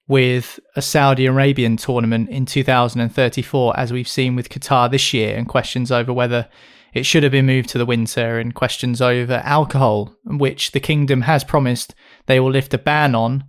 [0.08, 5.46] with a Saudi Arabian tournament in 2034, as we've seen with Qatar this year, and
[5.46, 6.48] questions over whether
[6.94, 11.22] it should have been moved to the winter, and questions over alcohol, which the kingdom
[11.22, 11.94] has promised
[12.26, 13.44] they will lift a ban on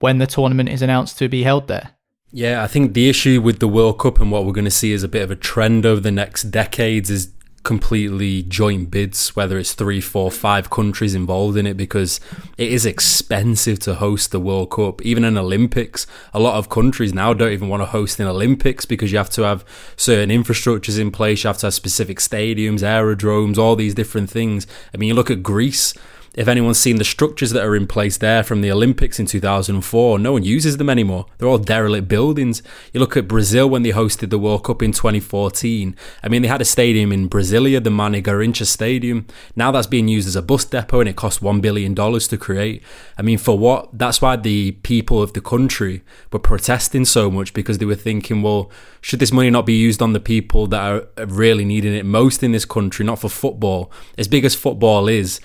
[0.00, 1.92] when the tournament is announced to be held there.
[2.32, 4.92] Yeah, I think the issue with the World Cup and what we're going to see
[4.92, 7.32] as a bit of a trend over the next decades is
[7.66, 12.20] completely joint bids, whether it's three, four, five countries involved in it, because
[12.56, 15.02] it is expensive to host the World Cup.
[15.02, 18.84] Even an Olympics, a lot of countries now don't even want to host an Olympics
[18.84, 19.64] because you have to have
[19.96, 24.68] certain infrastructures in place, you have to have specific stadiums, aerodromes, all these different things.
[24.94, 25.92] I mean, you look at Greece
[26.36, 30.18] if anyone's seen the structures that are in place there from the Olympics in 2004,
[30.18, 31.24] no one uses them anymore.
[31.38, 32.62] They're all derelict buildings.
[32.92, 35.96] You look at Brazil when they hosted the World Cup in 2014.
[36.22, 39.26] I mean, they had a stadium in Brasilia, the Mané Garrincha Stadium.
[39.56, 42.82] Now that's being used as a bus depot and it cost $1 billion to create.
[43.16, 43.88] I mean, for what?
[43.98, 48.42] That's why the people of the country were protesting so much because they were thinking,
[48.42, 48.70] well,
[49.00, 52.42] should this money not be used on the people that are really needing it most
[52.42, 53.90] in this country, not for football?
[54.18, 55.40] As big as football is,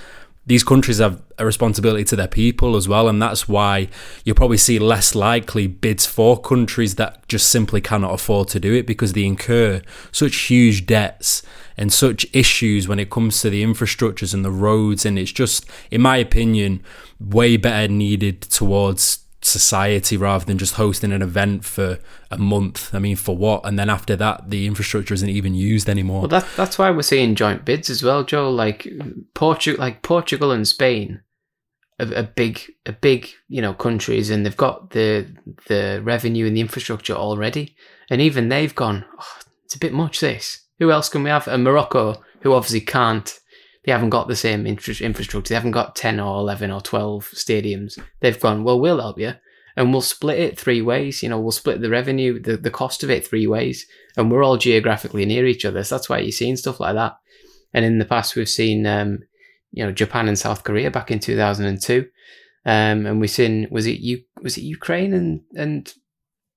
[0.45, 3.87] these countries have a responsibility to their people as well, and that's why
[4.23, 8.73] you'll probably see less likely bids for countries that just simply cannot afford to do
[8.73, 9.81] it because they incur
[10.11, 11.43] such huge debts
[11.77, 15.65] and such issues when it comes to the infrastructures and the roads, and it's just,
[15.91, 16.81] in my opinion,
[17.19, 22.93] way better needed towards society rather than just hosting an event for a month.
[22.93, 23.65] I mean, for what?
[23.65, 26.21] And then after that, the infrastructure isn't even used anymore.
[26.21, 28.49] Well, that, that's why we're seeing joint bids as well, Joe.
[28.49, 28.87] Like
[29.33, 31.21] Portugal, like Portugal and Spain,
[31.99, 35.27] are big, a big, you know, countries, and they've got the
[35.67, 37.75] the revenue and the infrastructure already,
[38.09, 39.05] and even they've gone.
[39.19, 40.19] Oh, it's a bit much.
[40.19, 40.65] This.
[40.79, 41.47] Who else can we have?
[41.47, 43.39] And Morocco, who obviously can't
[43.83, 45.49] they haven't got the same infrastructure.
[45.49, 47.99] They haven't got 10 or 11 or 12 stadiums.
[48.19, 49.33] They've gone, well, we'll help you
[49.75, 51.23] and we'll split it three ways.
[51.23, 54.43] You know, we'll split the revenue, the, the cost of it three ways, and we're
[54.43, 55.83] all geographically near each other.
[55.83, 57.17] So that's why you're seeing stuff like that.
[57.73, 59.19] And in the past, we've seen, um,
[59.71, 62.05] you know, Japan and South Korea back in 2002.
[62.65, 65.93] Um, and we've seen, was it, was it Ukraine and, and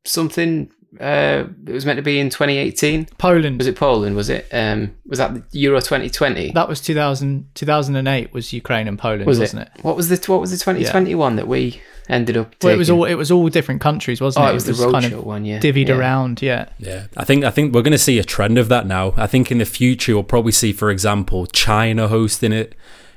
[0.05, 0.71] something
[1.01, 3.07] uh, it was meant to be in 2018.
[3.19, 3.59] Poland.
[3.59, 4.17] Was it Poland?
[4.17, 4.47] Was it?
[4.53, 6.53] Um, was that Euro 2020?
[6.53, 9.73] That was 2000, 2008 was Ukraine and Poland, was not it?
[9.77, 9.85] it?
[9.85, 11.37] What was the what was the 2021 yeah.
[11.37, 12.69] that we ended up taking?
[12.69, 14.53] Well, it was all it was all different countries, wasn't oh, it?
[14.53, 15.59] it was, it was the roadshow one, yeah.
[15.59, 15.97] Divvied yeah.
[15.97, 16.69] around, yeah.
[16.79, 17.07] Yeah.
[17.17, 19.15] I think I think we're going to see a trend of that now.
[19.17, 22.75] I think in the future we'll probably see for example China hosting it.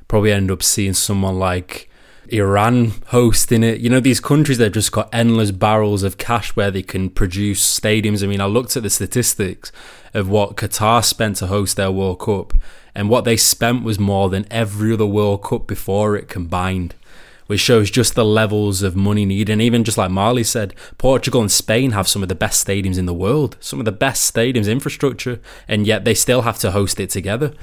[0.07, 1.86] Probably end up seeing someone like
[2.29, 3.79] Iran hosting it.
[3.79, 7.79] You know, these countries that just got endless barrels of cash where they can produce
[7.79, 8.23] stadiums.
[8.23, 9.71] I mean, I looked at the statistics
[10.13, 12.53] of what Qatar spent to host their World Cup,
[12.95, 16.95] and what they spent was more than every other World Cup before it combined.
[17.47, 19.51] which shows just the levels of money needed.
[19.51, 22.97] And even just like Marley said, Portugal and Spain have some of the best stadiums
[22.97, 26.71] in the world, some of the best stadiums infrastructure, and yet they still have to
[26.71, 27.53] host it together.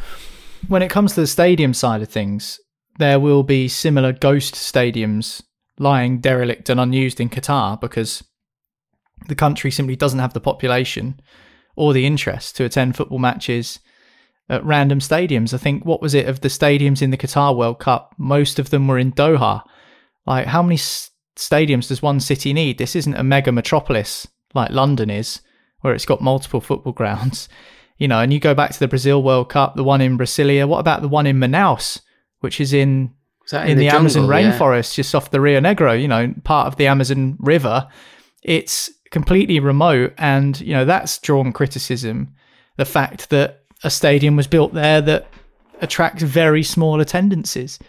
[0.69, 2.59] When it comes to the stadium side of things,
[2.99, 5.43] there will be similar ghost stadiums
[5.79, 8.23] lying derelict and unused in Qatar because
[9.27, 11.21] the country simply doesn't have the population
[11.77, 13.81] or the interest to attend football matches
[14.49, 15.55] at random stadiums.
[15.55, 18.15] I think what was it of the stadiums in the Qatar World Cup?
[18.19, 19.63] Most of them were in Doha.
[20.27, 22.79] Like how many stadiums does one city need?
[22.79, 25.41] This isn't a mega metropolis like London is,
[25.81, 27.49] where it's got multiple football grounds.
[27.97, 30.69] You know, and you go back to the Brazil World Cup, the one in Brasilia.
[30.69, 32.01] What about the one in Manaus,
[32.45, 33.13] which is in
[33.53, 34.41] in in, the the, Amazon jungle?
[34.41, 34.53] Yeah.
[34.53, 36.01] rainforest, just off the Rio Negro?
[36.01, 37.89] You know, part of the Amazon River.
[38.45, 42.35] It's completely remote, and you know that's drawn criticism.
[42.77, 45.27] The fact that a stadium was built there that
[45.81, 47.81] attracts very small attendances,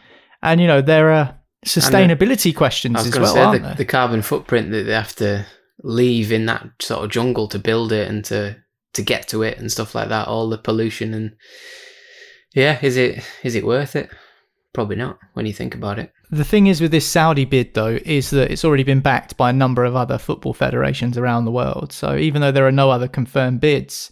[0.41, 3.75] and you know there are sustainability questions as well, say aren't the, there?
[3.75, 5.45] the carbon footprint that they have to
[5.83, 8.55] leave in that sort of jungle to build it and to
[8.93, 10.27] to get to it and stuff like that.
[10.27, 11.35] All the pollution and
[12.53, 14.09] yeah, is it is it worth it?
[14.75, 16.11] Probably not when you think about it.
[16.31, 19.49] The thing is with this Saudi bid, though, is that it's already been backed by
[19.49, 21.91] a number of other football federations around the world.
[21.93, 24.11] So even though there are no other confirmed bids,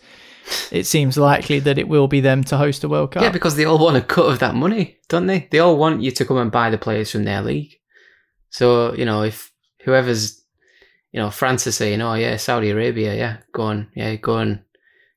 [0.72, 3.24] it seems likely that it will be them to host a World Cup.
[3.24, 5.48] Yeah, because they all want a cut of that money, don't they?
[5.52, 7.74] They all want you to come and buy the players from their league.
[8.50, 9.52] So you know, if
[9.84, 10.44] whoever's,
[11.12, 14.64] you know, France is saying, "Oh yeah, Saudi Arabia, yeah, go on, yeah, go on,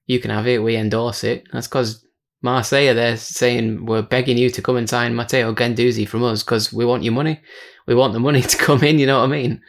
[0.06, 2.05] you can have it, we endorse it." That's because
[2.42, 6.72] Marseille they're saying we're begging you to come and sign Matteo Guendouzi from us because
[6.72, 7.40] we want your money.
[7.86, 8.98] We want the money to come in.
[8.98, 9.62] You know what I mean?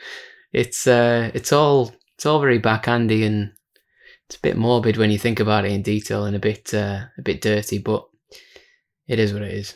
[0.51, 3.51] It's uh, it's all it's all very backhandy and
[4.27, 7.05] it's a bit morbid when you think about it in detail and a bit uh,
[7.17, 8.07] a bit dirty, but
[9.07, 9.73] it is what it is.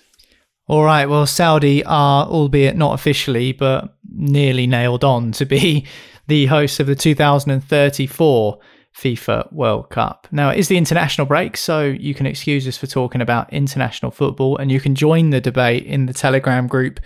[0.67, 1.05] All right.
[1.05, 5.85] Well, Saudi are, albeit not officially, but nearly nailed on to be
[6.27, 8.59] the hosts of the 2034
[9.01, 10.27] FIFA World Cup.
[10.31, 14.11] Now, it is the international break, so you can excuse us for talking about international
[14.11, 16.99] football, and you can join the debate in the Telegram group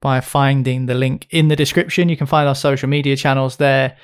[0.00, 2.08] by finding the link in the description.
[2.08, 3.96] You can find our social media channels there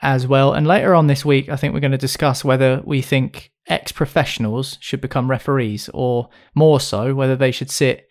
[0.00, 0.54] as well.
[0.54, 3.92] And later on this week, I think we're going to discuss whether we think ex
[3.92, 8.08] professionals should become referees, or more so, whether they should sit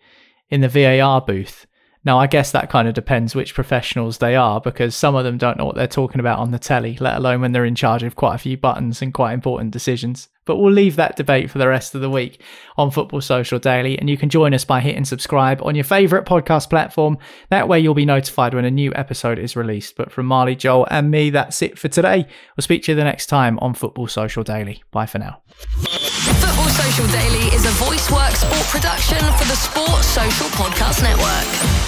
[0.50, 1.66] in the VAR booth.
[2.08, 5.36] Now, I guess that kind of depends which professionals they are because some of them
[5.36, 8.02] don't know what they're talking about on the telly, let alone when they're in charge
[8.02, 10.30] of quite a few buttons and quite important decisions.
[10.46, 12.40] But we'll leave that debate for the rest of the week
[12.78, 16.24] on Football Social Daily, and you can join us by hitting subscribe on your favourite
[16.24, 17.18] podcast platform.
[17.50, 19.94] That way, you'll be notified when a new episode is released.
[19.94, 22.26] But from Marley, Joel, and me, that's it for today.
[22.56, 24.82] We'll speak to you the next time on Football Social Daily.
[24.92, 25.42] Bye for now.
[25.50, 31.87] Football Social Daily is a Voiceworks Sport production for the Sport Social Podcast Network.